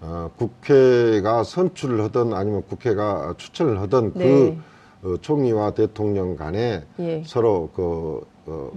[0.00, 4.58] 어, 국회가 선출을 하든 아니면 국회가 추천을 하든 그, 네.
[5.02, 7.22] 그 어, 총리와 대통령 간에 예.
[7.26, 8.70] 서로 그 어,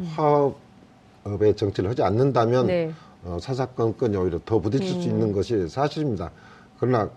[1.24, 2.92] 화합의 정치를 하지 않는다면 네.
[3.24, 5.02] 어, 사사건건이 오히려 더 부딪힐 음.
[5.02, 6.32] 수 있는 것이 사실입니다.
[6.80, 7.10] 그러나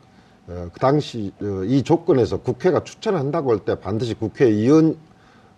[0.47, 4.97] 어, 그 당시 어, 이 조건에서 국회가 추천한다고 할 때 반드시 국회의원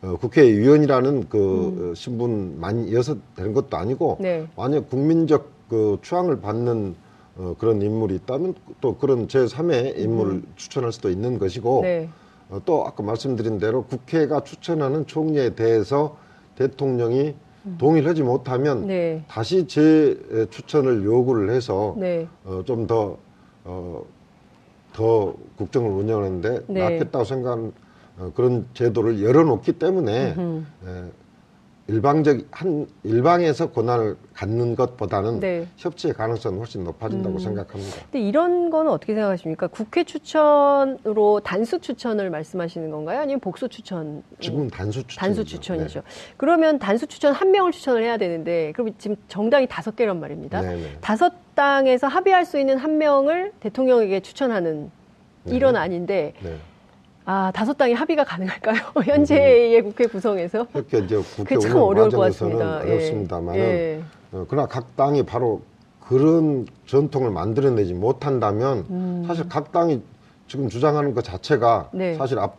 [0.02, 1.90] 어, 국회의원이라는 그 음.
[1.90, 4.46] 어, 신분만 이어서 되는 것도 아니고 네.
[4.56, 6.94] 만약 국민적 그 추앙을 받는
[7.38, 10.52] 어, 그런 인물이 있다면 또 그런 제3의 인물을 음.
[10.56, 12.08] 추천할 수도 있는 것이고 네.
[12.48, 16.16] 어, 또 아까 말씀드린 대로 국회가 추천하는 총리에 대해서
[16.56, 17.34] 대통령이
[17.66, 17.76] 음.
[17.78, 19.24] 동의를 하지 못하면 네.
[19.26, 20.16] 다시 재
[20.50, 22.28] 추천을 요구를 해서 네.
[22.44, 23.18] 어, 좀더
[23.64, 24.02] 어,
[24.96, 26.80] 더 국정을 운영하는데 네.
[26.80, 27.72] 낫겠다고 생각하는
[28.18, 31.10] 어, 그런 제도를 열어놓기 때문에 에,
[31.88, 35.68] 일방적 한 일방에서 권한을 갖는 것보다는 네.
[35.76, 37.38] 협치의 가능성은 훨씬 높아진다고 음.
[37.38, 38.02] 생각합니다.
[38.10, 39.68] 근데 이런 거는 어떻게 생각하십니까?
[39.68, 43.20] 국회 추천으로 단수 추천을 말씀하시는 건가요?
[43.20, 44.24] 아니면 복수 추천?
[44.40, 45.20] 지금 단수 추천.
[45.20, 46.00] 단수 추천이죠.
[46.00, 46.06] 네.
[46.36, 50.60] 그러면 단수 추천 한 명을 추천을 해야 되는데 그럼 지금 정당이 다섯 개란 말입니다.
[50.62, 50.76] 네네.
[50.76, 50.98] 네.
[51.00, 54.90] 다섯 당에서 합의할 수 있는 한 명을 대통령에게 추천하는
[55.44, 55.54] 네.
[55.54, 56.32] 이런 아닌데.
[56.42, 56.56] 네.
[57.28, 58.76] 아, 다섯 당이 합의가 가능할까요?
[59.04, 59.84] 현재의 음.
[59.84, 60.64] 국회 구성에서?
[60.72, 62.78] 그렇게 이제 국회 운영 어려울 것 같습니다.
[62.78, 64.00] 어렵습니다만, 예.
[64.30, 65.60] 어, 그러나 각 당이 바로
[66.00, 69.24] 그런 전통을 만들어내지 못한다면 음.
[69.26, 70.00] 사실 각 당이
[70.46, 72.14] 지금 주장하는 것 자체가 네.
[72.14, 72.54] 사실 앞,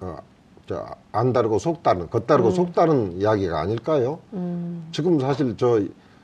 [0.00, 0.18] 어,
[0.66, 2.52] 저, 안 다르고 속 다른, 겉 다르고 음.
[2.52, 4.18] 속 다른 이야기가 아닐까요?
[4.34, 4.86] 음.
[4.92, 5.80] 지금 사실 저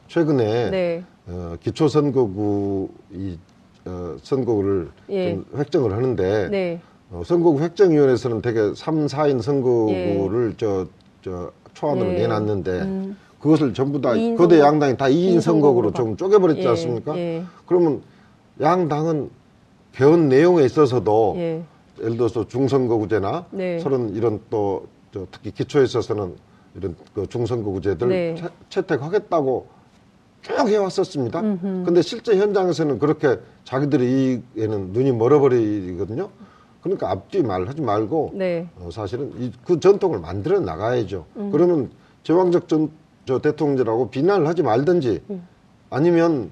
[0.09, 1.05] 최근에 네.
[1.29, 3.39] 어, 기초선거구 이
[3.87, 5.31] 어, 선거를 예.
[5.31, 6.81] 좀 획정을 하는데 네.
[7.11, 10.57] 어, 선거구 획정위원회에서는 되게 3, 4인 선거구를 예.
[10.57, 10.87] 저,
[11.23, 12.19] 저 초안으로 예.
[12.21, 13.17] 내놨는데 음.
[13.41, 16.69] 그것을 전부 다 거대 양당이 다 2인 선거구로 좀 쪼개버렸지 예.
[16.69, 17.17] 않습니까?
[17.17, 17.45] 예.
[17.67, 18.03] 그러면
[18.61, 19.31] 양당은
[19.93, 21.63] 개헌 내용에 있어서도 예.
[22.01, 23.79] 예를 들어서 중선거구제나 네.
[23.79, 24.87] 서른 이런 또
[25.31, 26.35] 특히 기초에 있어서는
[26.75, 28.37] 이런 그 중선거구제들 네.
[28.69, 29.67] 채택하겠다고
[30.43, 31.41] 쭉 해왔었습니다.
[31.41, 31.83] 음흠.
[31.87, 36.29] 근데 실제 현장에서는 그렇게 자기들이 이에는 눈이 멀어버리거든요.
[36.87, 38.69] 그러니까 앞뒤 말 하지 말고 네.
[38.79, 41.27] 어, 사실은 이, 그 전통을 만들어 나가야죠.
[41.37, 41.51] 음.
[41.51, 41.91] 그러면
[42.23, 42.91] 제왕적 전,
[43.25, 45.47] 저 대통령이라고 비난을 하지 말든지 음.
[45.91, 46.51] 아니면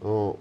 [0.00, 0.34] 어,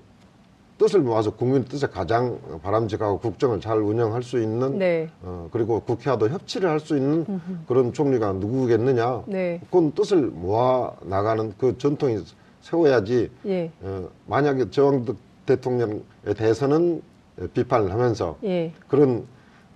[0.77, 5.09] 뜻을 모아서 국민 뜻에 가장 바람직하고 국정을 잘 운영할 수 있는 네.
[5.21, 7.57] 어, 그리고 국회와도 협치를 할 수 있는 음흠.
[7.67, 9.59] 그런 총리가 누구겠느냐 네.
[9.65, 12.23] 그건 뜻을 모아 나가는 그 전통이
[12.61, 13.71] 세워야지 예.
[13.81, 15.99] 어, 만약에 제왕적 대통령에
[16.35, 17.01] 대해서는
[17.53, 18.71] 비판을 하면서 예.
[18.87, 19.25] 그런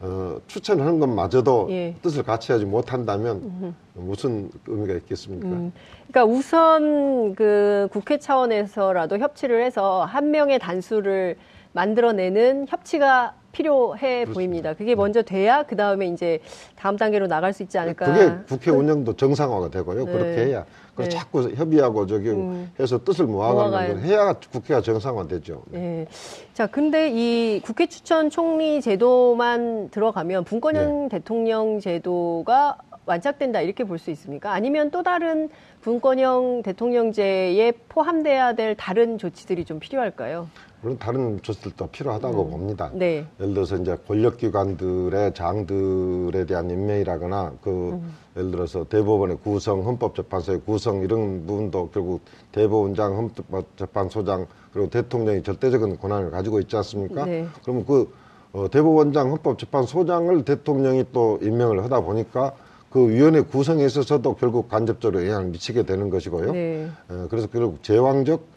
[0.02, 1.96] 어, 추천하는 것마저도 예.
[2.02, 3.76] 뜻을 같이 하지 못한다면.
[3.98, 5.48] 무슨 의미가 있겠습니까?
[5.48, 5.72] 음.
[6.08, 11.38] 그러니까 우선 그 국회 차원에서라도 협치를 해서 한 명의 단수를
[11.72, 14.34] 만들어내는 협치가 필요해 그렇습니다.
[14.34, 14.74] 보입니다.
[14.74, 14.96] 그게 네.
[14.96, 16.40] 먼저 돼야 그 다음에 이제
[16.76, 18.06] 다음 단계로 나갈 수 있지 않을까.
[18.06, 20.06] 그게 국회 그 운영도 정상화가 되고요.
[20.06, 20.12] 네.
[20.12, 20.66] 그렇게 해야.
[20.96, 21.18] 그래서 네.
[21.18, 22.72] 자꾸 협의하고 저기 음.
[22.80, 25.64] 해서 뜻을 모아가는 걸 해야 국회가 정상화되죠.
[25.72, 25.80] 네.
[25.80, 26.08] 네.
[26.54, 31.10] 자, 근데 이 국회 추천 총리 제도만 들어가면 분권형 네.
[31.10, 34.54] 대통령 제도가 완착된다 이렇게 볼 수 있습니까?
[34.54, 35.50] 아니면 또 다른
[35.82, 40.48] 분권형 대통령제에 포함돼야 될 다른 조치들이 좀 필요할까요?
[40.86, 42.52] 물론 다른 조치들도 필요하다고 음.
[42.52, 42.92] 봅니다.
[42.94, 43.26] 네.
[43.40, 48.14] 예를 들어서 이제 권력기관들의 장들에 대한 임명이라거나 그 음.
[48.38, 52.22] 예를 들어서 대법원의 구성, 헌법재판소의 구성 이런 부분도 결국
[52.52, 57.26] 대법원장, 헌법재판소장 그리고 대통령이 절대적인 권한을 가지고 있지 않습니까?
[57.26, 57.48] 네.
[57.64, 58.14] 그러면 그
[58.54, 62.54] 어, 대법원장, 헌법재판소장을 대통령이 또 임명을 하다 보니까
[62.92, 66.52] 그 위원회 구성에 있어서도 결국 간접적으로 영향을 미치게 되는 것이고요.
[66.52, 66.88] 네.
[67.10, 68.55] 어, 그래서 결국 제왕적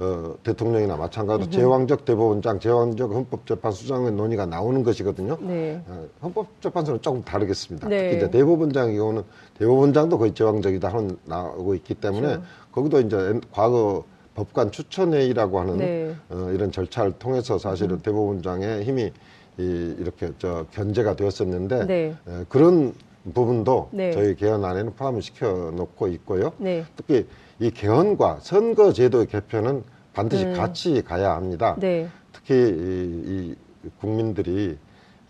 [0.00, 5.36] 어, 대통령이나 마찬가지로 제왕적 대법원장, 제왕적 헌법재판소장의 논의가 나오는 것이거든요.
[5.40, 5.82] 네.
[5.88, 7.88] 어, 헌법재판소는 조금 다르겠습니다.
[7.88, 8.10] 네.
[8.10, 9.22] 특히 이제 대법원장의 경우는
[9.58, 12.42] 대법원장도 거의 제왕적이다 하는 나오고 있기 때문에 그렇죠.
[12.70, 14.04] 거기도 이제 과거
[14.36, 16.14] 법관 추천회의라고 하는 네.
[16.30, 18.02] 어, 이런 절차를 통해서 사실은 음.
[18.02, 19.12] 대법원장의 힘이
[19.58, 22.16] 이, 이렇게 저 견제가 되었었는데 네.
[22.28, 22.94] 에, 그런
[23.34, 24.12] 부분도 네.
[24.12, 26.52] 저희 개헌 안에는 포함을 시켜 놓고 있고요.
[26.58, 26.84] 네.
[26.96, 27.26] 특히
[27.60, 30.54] 이 개헌과 선거제도 개편은 반드시 음.
[30.54, 31.76] 같이 가야 합니다.
[31.78, 32.08] 네.
[32.32, 34.76] 특히 이, 이 국민들이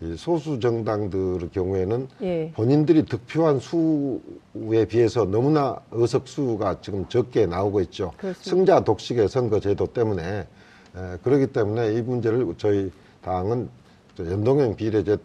[0.01, 2.51] 이 소수 정당들의 경우에는 예.
[2.55, 8.13] 본인들이 득표한 수에 비해서 너무나 의석수가 지금 적게 나오고 있죠.
[8.17, 8.49] 그렇습니다.
[8.49, 10.23] 승자 독식의 선거제도 때문에
[10.95, 13.69] 에, 그렇기 때문에 이 문제를 저희 당은
[14.19, 15.17] 연동형 비례제 어,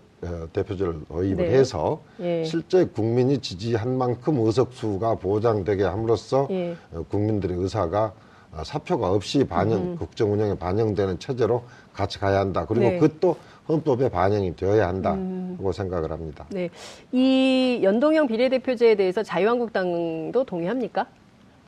[0.53, 1.59] 대표제를 도입을 네.
[1.59, 2.45] 해서 예.
[2.45, 6.77] 실제 국민이 지지한 만큼 의석수가 보장되게 함으로써 예.
[6.93, 8.13] 어, 국민들의 의사가
[8.53, 9.97] 어, 사표가 없이 반영, 음.
[9.97, 12.65] 국정 운영에 반영되는 체제로 같이 가야 한다.
[12.67, 12.99] 그리고 네.
[12.99, 13.37] 그것도
[13.69, 15.73] 헌법에 반영이 되어야 한다고 음.
[15.73, 16.47] 생각을 합니다.
[16.51, 16.69] 네.
[17.13, 21.07] 이 연동형 비례대표제에 대해서 자유한국당도 동의합니까?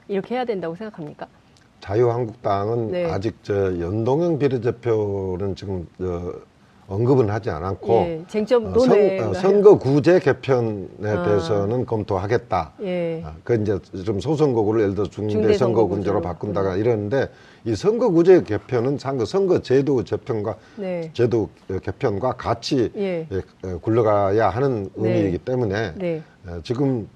[0.08, 1.26] 이렇게 해야 된다고 생각합니까?
[1.80, 3.10] 자유한국당은 네.
[3.10, 6.32] 아직 저 연동형 비례대표는 지금 어,
[6.88, 8.78] 언급은 하지 않았고 예, 쟁점 어,
[9.34, 11.22] 선, 어, 거구제 개편에 아.
[11.24, 12.72] 대해서는 검토하겠다.
[12.82, 13.22] 예.
[13.24, 16.80] 아, 그 이제 좀 소선거구를 예를 들어 중대 선거군제로 바꾼다가 음.
[16.80, 17.28] 이러는데
[17.64, 21.10] 이 선거구제 개편은 선거 선거제도 개편과 네.
[21.12, 21.48] 제도
[21.82, 23.26] 개편과 같이 예.
[23.32, 25.08] 예, 어, 굴러가야 하는 네.
[25.08, 26.22] 의미이기 때문에 네.
[26.46, 27.08] 어, 지금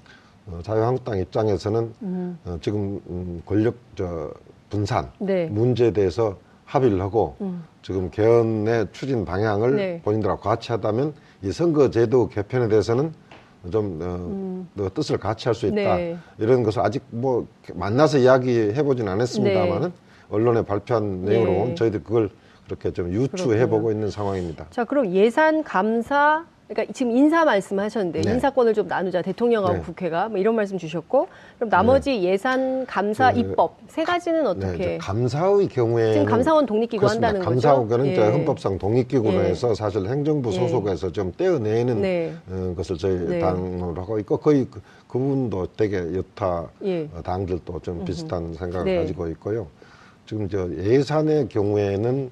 [0.62, 2.38] 자유한국당 입장에서는 음.
[2.60, 4.32] 지금 음, 권력 저
[4.68, 5.46] 분산 네.
[5.46, 6.36] 문제에 대해서
[6.70, 7.64] 합의를 하고 음.
[7.82, 10.00] 지금 개헌의 추진 방향을 네.
[10.04, 13.12] 본인들하고 같이 하다면 이 선거제도 개편에 대해서는
[13.72, 14.68] 좀 어, 음.
[14.94, 16.16] 뜻을 같이 할 수 있다 네.
[16.38, 19.94] 이런 것을 아직 뭐 만나서 이야기해 보진 않았습니다만은 네.
[20.30, 21.74] 언론에 발표한 내용으로 네.
[21.74, 22.30] 저희들 그걸
[22.66, 24.66] 그렇게 좀 유추해 보고 있는 상황입니다.
[24.70, 28.32] 자 그럼 예산 감사 그러니까 지금 인사 말씀하셨는데 네.
[28.32, 29.80] 인사권을 좀 나누자 대통령하고 네.
[29.80, 32.22] 국회가 뭐 이런 말씀 주셨고 그럼 나머지 네.
[32.22, 37.40] 예산 감사 그, 입법 세 가지는 네, 어떻게 네, 감사의 경우에 지금 감사원 독립기구 한다는
[37.40, 38.02] 감사원은 거죠?
[38.04, 38.38] 감사원은 예.
[38.38, 39.48] 헌법상 독립기구로 예.
[39.48, 40.58] 해서 사실 행정부 예.
[40.60, 41.12] 소속에서 예.
[41.12, 42.34] 좀 떼어내는 네.
[42.48, 43.40] 어, 것을 저희 네.
[43.40, 47.08] 당으로 하고 있고 거의 그, 그분도 되게 여타 예.
[47.12, 49.66] 어, 당들도 좀 비슷한 생각을 가지고 있고요.
[50.24, 52.30] 지금 저 예산의 경우에는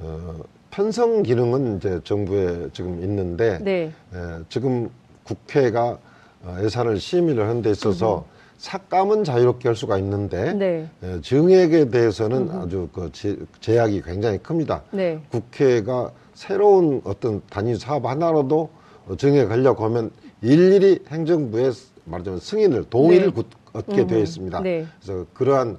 [0.00, 0.34] 어,
[0.70, 3.92] 편성 기능은 이제 정부에 지금 있는데 네.
[4.14, 4.88] 에, 지금
[5.24, 5.98] 국회가
[6.42, 8.24] 어, 예산을 심의를 하는 데 있어서 음흠.
[8.58, 10.88] 삭감은 자유롭게 할 수가 있는데 네.
[11.02, 12.56] 에, 정액에 대해서는 음흠.
[12.56, 14.82] 아주 그 제, 제약이 굉장히 큽니다.
[14.90, 15.20] 네.
[15.30, 18.70] 국회가 새로운 어떤 단위 사업 하나로도
[19.18, 21.72] 정액하려고 하면 일일이 행정부의
[22.04, 23.42] 말하자면 승인을 동의를 네.
[23.72, 24.60] 얻게 되어 있습니다.
[24.62, 24.86] 네.
[25.02, 25.78] 그래서 그러한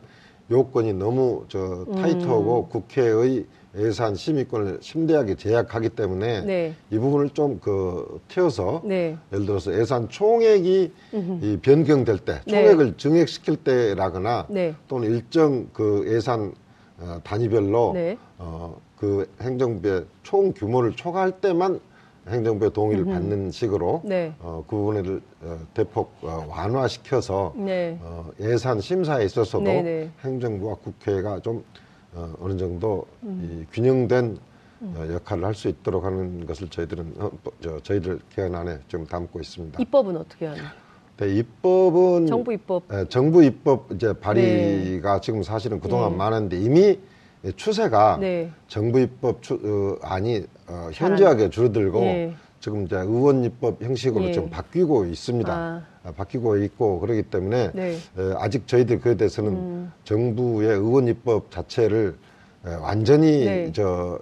[0.50, 2.70] 요건이 너무 저 타이트하고 음.
[2.70, 3.46] 국회의
[3.78, 6.76] 예산 심의권을 심대하게 제약하기 때문에 네.
[6.90, 9.18] 이 부분을 좀 그 튀어서 네.
[9.32, 10.92] 예를 들어서 예산 총액이
[11.42, 12.52] 이 변경될 때 네.
[12.52, 12.98] 총액을 네.
[12.98, 14.74] 증액시킬 때라거나 네.
[14.88, 16.54] 또는 일정 그 예산
[17.00, 18.18] 어, 단위별로 네.
[18.38, 21.80] 어, 그 행정부의 총 규모를 초과할 때만
[22.28, 23.14] 행정부의 동의를 음흠.
[23.14, 24.34] 받는 식으로 네.
[24.40, 27.98] 어, 그 부분을 어, 대폭 어, 완화시켜서 네.
[28.02, 30.12] 어, 예산 심사에 있어서도 네네.
[30.24, 31.64] 행정부와 국회가 좀
[32.14, 33.66] 어, 어느 정도 음.
[33.70, 34.38] 이 균형된
[34.82, 34.94] 음.
[34.98, 39.40] 어, 역할을 할 수 있도록 하는 것을 저희들은 어, 저, 저희들 개헌 안에 좀 담고
[39.40, 39.82] 있습니다.
[39.82, 40.66] 입법은 어떻게 하나요?
[41.18, 42.84] 네, 입법은 정부 입법.
[42.90, 45.22] 네, 정부 입법 이제 발의가 네.
[45.22, 46.18] 지금 사실은 그동안 네.
[46.18, 47.00] 많은데 이미
[47.56, 48.52] 추세가 네.
[48.68, 49.54] 정부 입법 추,
[50.02, 52.36] 어, 안이 어, 현저하게 줄어들고 네.
[52.60, 54.32] 지금 이제 의원 입법 형식으로 예.
[54.32, 55.52] 좀 바뀌고 있습니다.
[55.54, 55.91] 아.
[56.04, 56.12] 아.
[56.12, 57.92] 바뀌고 있고 그러기 때문에 네.
[57.92, 59.92] 에, 아직 저희들 그에 대해서는 음.
[60.04, 62.16] 정부의 의원 입법 자체를
[62.66, 63.72] 에, 완전히 네.
[63.74, 64.20] 저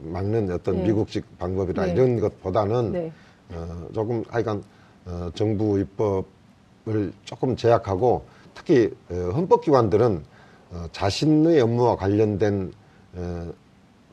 [0.00, 0.82] 막는 어떤 네.
[0.84, 1.92] 미국식 방법이나 네.
[1.92, 3.12] 이런 것보다는 네.
[3.50, 4.62] 어, 조금 하여간
[5.06, 10.22] 어, 정부 입법을 조금 제약하고 특히 어, 헌법기관들은
[10.70, 12.72] 어, 자신의 업무와 관련된
[13.14, 13.52] 어,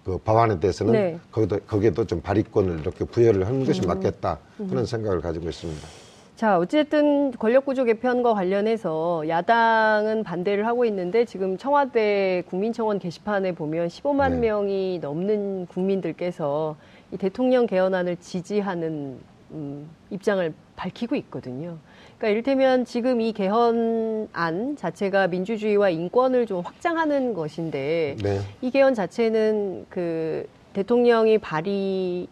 [0.06, 1.20] 그 법안에 대해서는 네.
[1.32, 3.88] 거기도 거기에도 좀 발의권을 이렇게 부여를 하는 것이 음.
[3.88, 4.86] 맞겠다 그런 음.
[4.86, 6.05] 생각을 가지고 있습니다.
[6.36, 14.32] 자, 어쨌든 권력구조 개편과 관련해서 야당은 반대를 하고 있는데 지금 청와대 국민청원 게시판에 보면 15만
[14.34, 14.38] 네.
[14.40, 16.76] 명이 넘는 국민들께서
[17.14, 19.18] 이 대통령 개헌안을 지지하는
[19.52, 21.78] 음, 입장을 밝히고 있거든요.
[22.18, 28.42] 그러니까 이를테면 지금 이 개헌안 자체가 민주주의와 인권을 좀 확장하는 것인데 네.
[28.62, 32.28] 이 개헌 자체는 그 대통령이 발의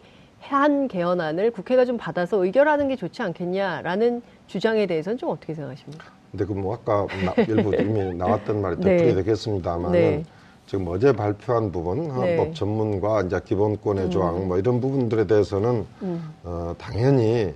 [0.48, 6.06] 한 개헌안을 국회가 좀 받아서 의결하는 게 좋지 않겠냐라는 주장에 대해서는 좀 어떻게 생각하십니까?
[6.30, 9.22] 근데 그뭐 아까 나, 일부 이미 나왔던 말이 되풀이 네.
[9.22, 10.24] 되겠습니다만은 네.
[10.66, 12.52] 지금 어제 발표한 부분 헌법 네.
[12.52, 14.10] 전문과 이제 기본권의 음.
[14.10, 16.34] 조항 뭐 이런 부분들에 대해서는 음.
[16.42, 17.54] 어, 당연히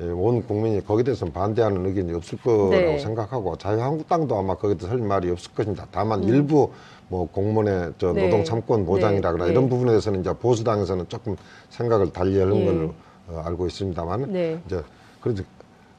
[0.00, 2.98] 예, 온 국민이 거기에 대해서 반대하는 의견이 없을 거라고 네.
[2.98, 5.86] 생각하고 자유한국당도 아마 거기에 대해서 할 말이 없을 것입니다.
[5.90, 6.28] 다만 음.
[6.28, 6.70] 일부
[7.08, 8.24] 뭐 공무원의 저 네.
[8.24, 9.50] 노동 참권 보장이라거나 네.
[9.50, 11.36] 이런 부분에 대해서는 이제 보수당에서는 조금
[11.70, 12.64] 생각을 달리 하는 예.
[12.66, 12.94] 걸로
[13.28, 14.60] 어, 알고 있습니다만 네.
[14.66, 14.82] 이제
[15.20, 15.42] 그래도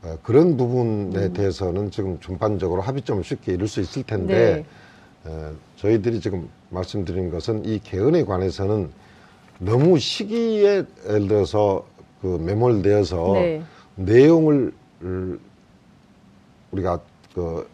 [0.04, 1.34] 어, 그런 부분에 음.
[1.34, 4.66] 대해서는 지금 전반적으로 합의점을 쉽게 이룰 수 있을 텐데
[5.24, 5.32] 네.
[5.32, 8.92] 어, 저희들이 지금 말씀드린 것은 이 개헌에 관해서는
[9.58, 11.86] 너무 시기에 예를 들어서
[12.22, 13.62] 그 매몰되어서 네.
[13.96, 14.72] 내용을
[16.72, 17.02] 우리가
[17.34, 17.68] 그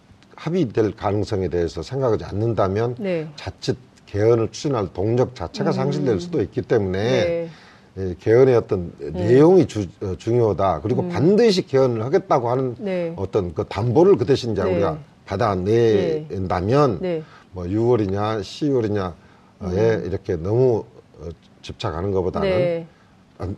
[0.45, 3.27] 합의될 가능성에 대해서 생각하지 않는다면 네.
[3.35, 5.73] 자칫 개헌을 추진할 동력 자체가 음.
[5.73, 7.49] 상실될 수도 있기 때문에 네.
[7.97, 9.13] 예, 개헌의 어떤 음.
[9.13, 10.81] 내용이 주, 어, 중요하다.
[10.81, 11.09] 그리고 음.
[11.09, 13.13] 반드시 개헌을 하겠다고 하는 네.
[13.15, 14.71] 어떤 그 담보를 그 대신 이제 네.
[14.71, 17.23] 우리가 받아낸다면 네.
[17.51, 19.13] 뭐 6월이냐 10월이냐에
[19.61, 20.03] 음.
[20.05, 20.83] 이렇게 너무
[21.19, 21.29] 어,
[21.63, 22.87] 집착하는 것보다는 네.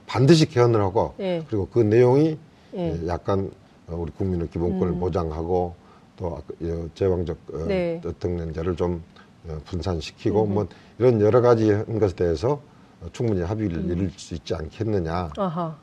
[0.05, 1.43] 반드시 개헌을 하고 네.
[1.49, 2.37] 그리고 그 내용이
[2.75, 2.99] 예.
[3.07, 3.51] 약간
[3.87, 4.99] 우리 국민의 기본권을 음.
[4.99, 5.75] 보장하고
[6.17, 6.41] 또
[6.95, 8.01] 제왕적 어, 네.
[8.19, 9.01] 특례자를 좀
[9.65, 10.53] 분산시키고 음.
[10.53, 10.67] 뭐
[10.99, 12.59] 이런 여러 가지 한 것에 대해서
[13.13, 13.91] 충분히 합의를 음.
[13.91, 15.31] 이룰 수 있지 않겠느냐.
[15.37, 15.77] 아하.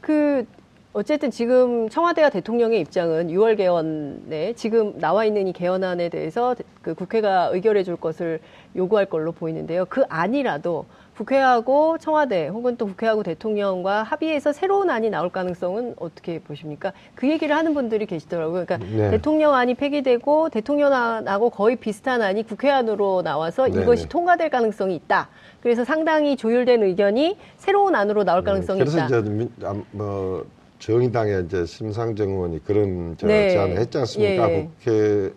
[0.00, 0.44] 그
[0.92, 7.46] 어쨌든 지금 청와대와 대통령의 입장은 6월 개헌에 지금 나와 있는 이 개헌안에 대해서 그 국회가
[7.52, 8.40] 의결해 줄 것을
[8.76, 9.86] 요구할 걸로 보이는데요.
[9.86, 16.92] 그 안이라도 국회하고 청와대 혹은 또 국회하고 대통령과 합의해서 새로운 안이 나올 가능성은 어떻게 보십니까?
[17.14, 18.64] 그 얘기를 하는 분들이 계시더라고요.
[18.66, 19.10] 그러니까 네.
[19.10, 24.08] 대통령 안이 폐기되고 대통령안하고 거의 비슷한 안이 국회안으로 나와서 네 이것이 네.
[24.08, 25.28] 통과될 가능성이 있다.
[25.60, 28.50] 그래서 상당히 조율된 의견이 새로운 안으로 나올 네.
[28.50, 28.84] 가능성이 네.
[28.84, 29.06] 그래서 있다.
[29.08, 30.44] 그래서 이제 아, 뭐
[30.80, 33.50] 정의당의 이제 심상정 의원이 그런 네.
[33.50, 34.50] 제안을 했지 않습니까?
[34.50, 34.68] 예, 예.
[34.84, 35.32] 국회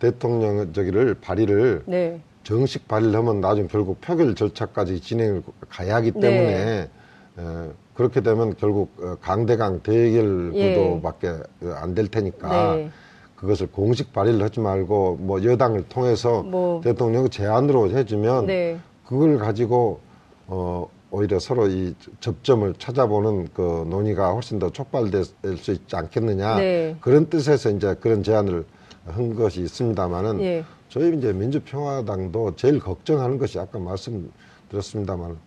[0.00, 2.20] 대통령 저기를 발의를 네.
[2.42, 6.20] 정식 발의를 하면 나중에 결국 표결 절차까지 진행을 가야 하기 네.
[6.20, 7.42] 때문에 네.
[7.42, 10.74] 에, 그렇게 되면 결국 어, 강대강 대결 예.
[10.74, 12.90] 구도밖에 안될 테니까 네.
[13.36, 16.80] 그것을 공식 발의를 하지 말고 뭐 여당을 통해서 뭐.
[16.82, 18.78] 대통령 제안으로 해주면 네.
[19.06, 20.00] 그걸 가지고
[20.46, 25.24] 어 오히려 서로 이 접점을 찾아보는 그 논의가 훨씬 더 촉발될
[25.56, 26.96] 수 있지 않겠느냐 네.
[27.00, 28.64] 그런 뜻에서 이제 그런 제안을
[29.06, 30.64] 한 것이 있습니다만은 예.
[30.90, 35.38] 저희 이제 민주평화당도 제일 걱정하는 것이 아까 말씀드렸습니다만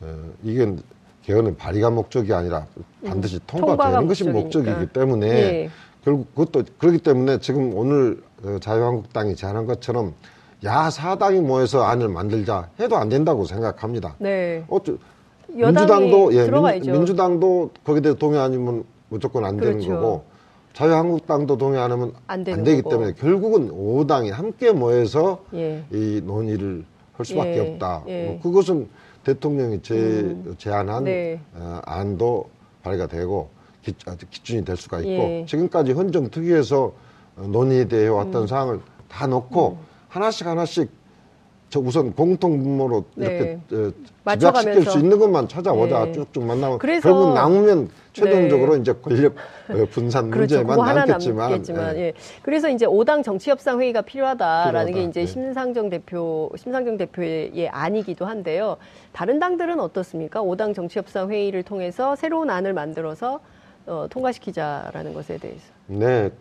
[0.00, 0.74] 어, 이게
[1.22, 2.66] 개헌은 발의가 목적이 아니라
[3.06, 5.70] 반드시 음, 통과되는 것이 목적이기 때문에 예.
[6.04, 10.12] 결국 그것도 그렇기 때문에 지금 오늘 어, 자유한국당이 제안한 것처럼
[10.64, 14.16] 야사당이 모여서 안을 만들자 해도 안 된다고 생각합니다.
[14.18, 14.64] 네.
[14.68, 14.96] 어쩌,
[15.46, 16.50] 민주당도 예,
[16.80, 19.78] 민, 주당도 거기에 대해 동의 아니면 무조건 안 그렇죠.
[19.78, 20.24] 되는 거고
[20.72, 22.90] 자유한국당도 동의 안 하면 안, 안 되기 거고.
[22.90, 25.84] 때문에 결국은 5당이 함께 모여서 예.
[25.92, 27.60] 이 논의를 할 수밖에 예.
[27.60, 28.04] 없다.
[28.08, 28.26] 예.
[28.26, 28.88] 뭐 그것은
[29.24, 30.54] 대통령이 제, 음.
[30.56, 31.40] 제안한 네.
[31.54, 32.48] 어, 안도
[32.82, 33.50] 발의가 되고
[33.82, 33.94] 기,
[34.30, 35.44] 기준이 될 수가 있고 예.
[35.46, 36.92] 지금까지 헌정특위에서
[37.36, 38.46] 논의되어 왔던 음.
[38.46, 39.86] 사항을 다 놓고 음.
[40.08, 40.90] 하나씩 하나씩
[41.70, 43.26] 저 우선 공통 분모로 네.
[43.26, 46.12] 이렇게 어, 집약시킬 수 있는 것만 찾아보자 네.
[46.12, 48.80] 쭉쭉 만나면 그래서, 결국 남으면 최종적으로 네.
[48.80, 49.36] 이제 권력
[49.68, 50.64] 어, 분산 그렇죠.
[50.64, 52.00] 문제만 남겠지만, 예.
[52.00, 52.12] 예.
[52.42, 54.92] 그래서 이제 5당 정치협상 회의가 필요하다라는 필요하다.
[54.92, 55.26] 게 이제 네.
[55.26, 58.76] 심상정 대표 심상정 대표의 안이기도 한데요.
[59.12, 60.42] 다른 당들은 어떻습니까?
[60.42, 63.38] 5당 정치협상 회의를 통해서 새로운 안을 만들어서
[63.86, 65.62] 어, 통과시키자라는 것에 대해서.
[65.86, 66.32] 네,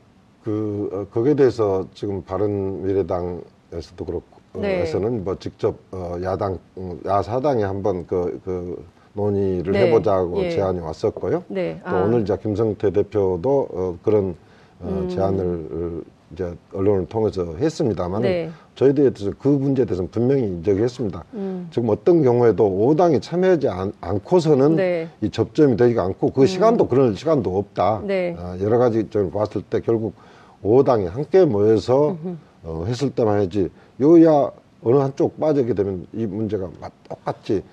[0.43, 4.38] 그 어, 거기에 대해서 지금 바른 미래당에서도 그렇고 네.
[4.55, 8.83] 에서는 뭐 직접 어, 야당 음, 야사당에 한번 그, 그
[9.13, 9.87] 논의를 네.
[9.87, 10.49] 해보자고 예.
[10.49, 11.43] 제안이 왔었고요.
[11.47, 11.79] 네.
[11.87, 12.03] 또 아.
[12.03, 14.35] 오늘 이제 김성태 대표도 어, 그런
[14.81, 15.09] 어, 음.
[15.09, 18.49] 제안을 이제 언론을 통해서 했습니다만 네.
[18.75, 21.23] 저희들에 대해서 그 문제에 대해서는 분명히 저기했습니다.
[21.33, 21.67] 음.
[21.71, 25.09] 지금 어떤 경우에도 오당이 참여하지 않, 않고서는 네.
[25.21, 26.45] 이 접점이 되지가 않고 그 음.
[26.45, 28.01] 시간도 그럴 시간도 없다.
[28.05, 28.35] 네.
[28.37, 30.13] 어, 여러 가지 좀 봤을 때 결국
[30.61, 32.17] 오당이 함께 모여서
[32.63, 34.51] 어, 했을 때만 해야지 여야
[34.83, 36.69] 어느 한쪽 빠지게 되면 이 문제가
[37.07, 37.63] 똑같이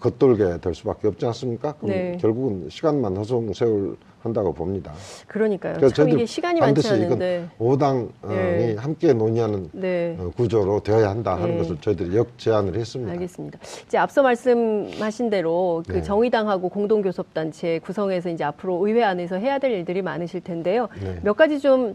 [0.00, 1.74] 겉돌게 될 수밖에 없지 않습니까?
[1.74, 2.18] 그럼 네.
[2.20, 4.92] 결국은 시간만 허송세월 한다고 봅니다.
[5.28, 5.88] 그러니까요.
[5.90, 7.48] 참 이게 시간이 많지 않은데.
[7.60, 8.74] 오당이 네.
[8.76, 10.16] 함께 논의하는 네.
[10.18, 11.58] 어, 구조로 되어야 한다 하는 네.
[11.58, 13.12] 것을 저희들이 역 제안을 했습니다.
[13.12, 13.60] 알겠습니다.
[13.86, 16.02] 이제 앞서 말씀하신 대로 그 네.
[16.02, 20.88] 정의당하고 공동교섭단체 구성해서 이제 앞으로 의회 안에서 해야 될 일들이 많으실 텐데요.
[21.00, 21.20] 네.
[21.22, 21.94] 몇 가지 좀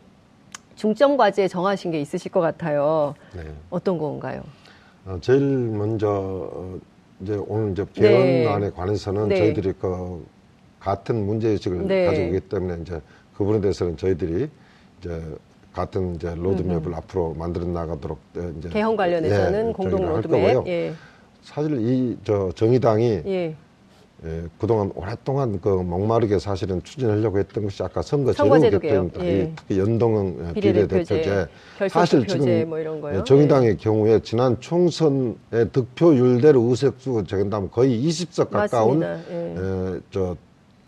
[0.75, 3.13] 중점 과제 정하신 게 있으실 것 같아요.
[3.35, 3.43] 네.
[3.69, 4.41] 어떤 건가요?
[5.05, 6.07] 어, 제일 먼저
[6.53, 6.79] 어,
[7.21, 8.71] 이제 오늘 이제 개헌안에 네.
[8.71, 9.37] 관해서는 네.
[9.37, 10.25] 저희들이 그
[10.79, 12.05] 같은 문제의식을 네.
[12.05, 12.93] 가지고 있기 때문에 이제
[13.33, 14.49] 그 부분에 대해서는 저희들이
[14.99, 15.21] 이제
[15.73, 18.19] 같은 이제 로드맵을 음 앞으로 만들어 나가도록
[18.59, 20.67] 이제 개헌 관련해서는 예, 공동 로드맵.
[20.67, 20.93] 예.
[21.43, 23.55] 사실 이 저 정의당이 예.
[24.23, 29.25] 예, 그동안 오랫동안 그 목마르게 사실은 추진하려고 했던 것이 아까 선거 제도 개편입니다.
[29.25, 29.51] 예.
[29.55, 31.47] 특히 연동형 비례대표제,
[31.89, 32.79] 사실 지금 뭐
[33.15, 33.75] 예, 정의당의 예.
[33.77, 39.55] 경우에 지난 총선의 득표율대로 의석수 정한다면 거의 20석 가까운 예.
[39.57, 40.37] 예, 저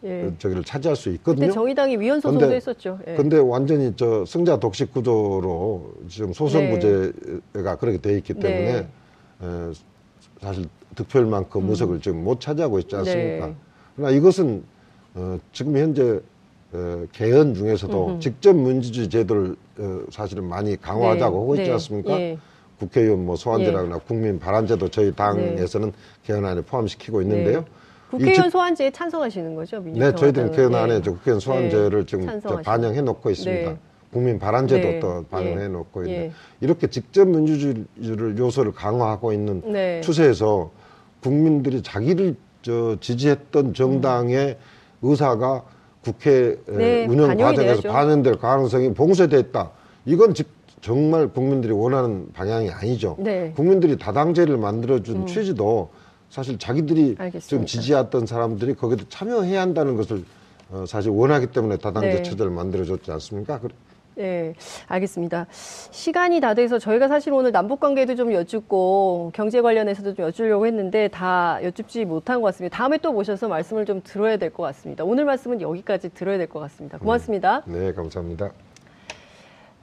[0.03, 0.31] 예.
[0.37, 1.47] 저기를 차지할 수 있거든요.
[1.47, 2.99] 그때 정의당이 위헌 소송도 근데, 했었죠.
[3.07, 3.15] 예.
[3.15, 7.13] 근데 완전히 저 승자 독식 구조로 지금 소선구제가
[7.53, 7.75] 네.
[7.79, 8.87] 그렇게 돼 있기 때문에 네.
[9.41, 9.71] 에,
[10.41, 10.65] 사실
[10.95, 11.69] 득표율만큼 음.
[11.69, 13.47] 의석을 지금 못 차지하고 있지 않습니까?
[13.47, 13.55] 네.
[13.95, 14.63] 그러나 이것은
[15.15, 16.19] 어, 지금 현재
[16.73, 18.19] 어, 개헌 중에서도 음흠.
[18.19, 21.41] 직접 민주주의 제도를 어, 사실은 많이 강화하자고 네.
[21.41, 21.71] 하고 있지 네.
[21.73, 22.19] 않습니까?
[22.19, 22.37] 예.
[22.79, 23.99] 국회의원 뭐 소환제라거나 예.
[24.07, 25.97] 국민 발안제도 저희 당에서는 네.
[26.25, 27.59] 개헌안에 포함시키고 있는데요.
[27.59, 27.65] 네.
[28.09, 29.79] 국회의원 소환제에 찬성하시는 거죠?
[29.81, 31.09] 네, 저희들은 개헌안에 네.
[31.09, 32.27] 국회의원 소환제를 지금
[32.63, 33.75] 반영해 놓고 있습니다.
[34.11, 34.99] 국민 발안제도 네.
[34.99, 36.31] 또 반영해 놓고 있는데
[36.61, 40.69] 이렇게 직접 민주주의를 요소를 강화하고 있는 추세에서
[41.23, 45.09] 국민들이 자기를 저 지지했던 정당의 음.
[45.09, 45.63] 의사가
[46.03, 47.89] 국회 네, 운영 과정에서.
[47.89, 49.71] 반영될 가능성이 봉쇄됐다.
[50.05, 50.47] 이건 즉
[50.81, 53.15] 정말 국민들이 원하는 방향이 아니죠.
[53.19, 53.53] 네.
[53.55, 55.25] 국민들이 다당제를 만들어준 음.
[55.25, 55.89] 취지도
[56.29, 57.47] 사실 자기들이 알겠습니다.
[57.47, 60.25] 좀 지지했던 사람들이 거기에 참여해야 한다는 것을
[60.71, 62.23] 어, 사실 원하기 때문에 다당제 네.
[62.23, 63.61] 체제를 만들어줬지 않습니까?
[64.15, 64.53] 네,
[64.87, 65.47] 알겠습니다.
[65.49, 71.07] 시간이 다 돼서 저희가 사실 오늘 남북 관계도 좀 여쭙고 경제 관련해서도 좀 여쭈려고 했는데
[71.07, 72.77] 다 여쭙지 못한 것 같습니다.
[72.77, 75.03] 다음에 또 모셔서 말씀을 좀 들어야 될 것 같습니다.
[75.03, 76.97] 오늘 말씀은 여기까지 들어야 될 것 같습니다.
[76.99, 77.63] 고맙습니다.
[77.65, 78.51] 네, 네 감사합니다.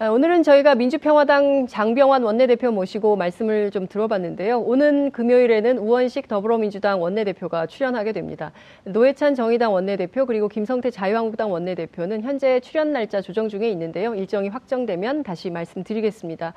[0.03, 4.59] 아, 오늘은 저희가 민주평화당 장병환 원내대표 모시고 말씀을 좀 들어봤는데요.
[4.59, 8.51] 오는 금요일에는 우원식 더불어민주당 원내대표가 출연하게 됩니다.
[8.84, 14.14] 노회찬 정의당 원내대표 그리고 김성태 자유한국당 원내대표는 현재 출연 날짜 조정 중에 있는데요.
[14.14, 16.55] 일정이 확정되면 다시 말씀드리겠습니다.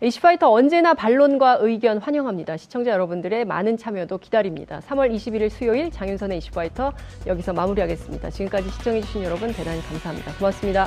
[0.00, 2.56] 이슈파이터 언제나 반론과 의견 환영합니다.
[2.56, 4.80] 시청자 여러분들의 많은 참여도 기다립니다.
[4.86, 6.92] 3월 21일 수요일 장윤선의 이슈파이터
[7.26, 8.30] 여기서 마무리하겠습니다.
[8.30, 10.32] 지금까지 시청해주신 여러분 대단히 감사합니다.
[10.38, 10.86] 고맙습니다.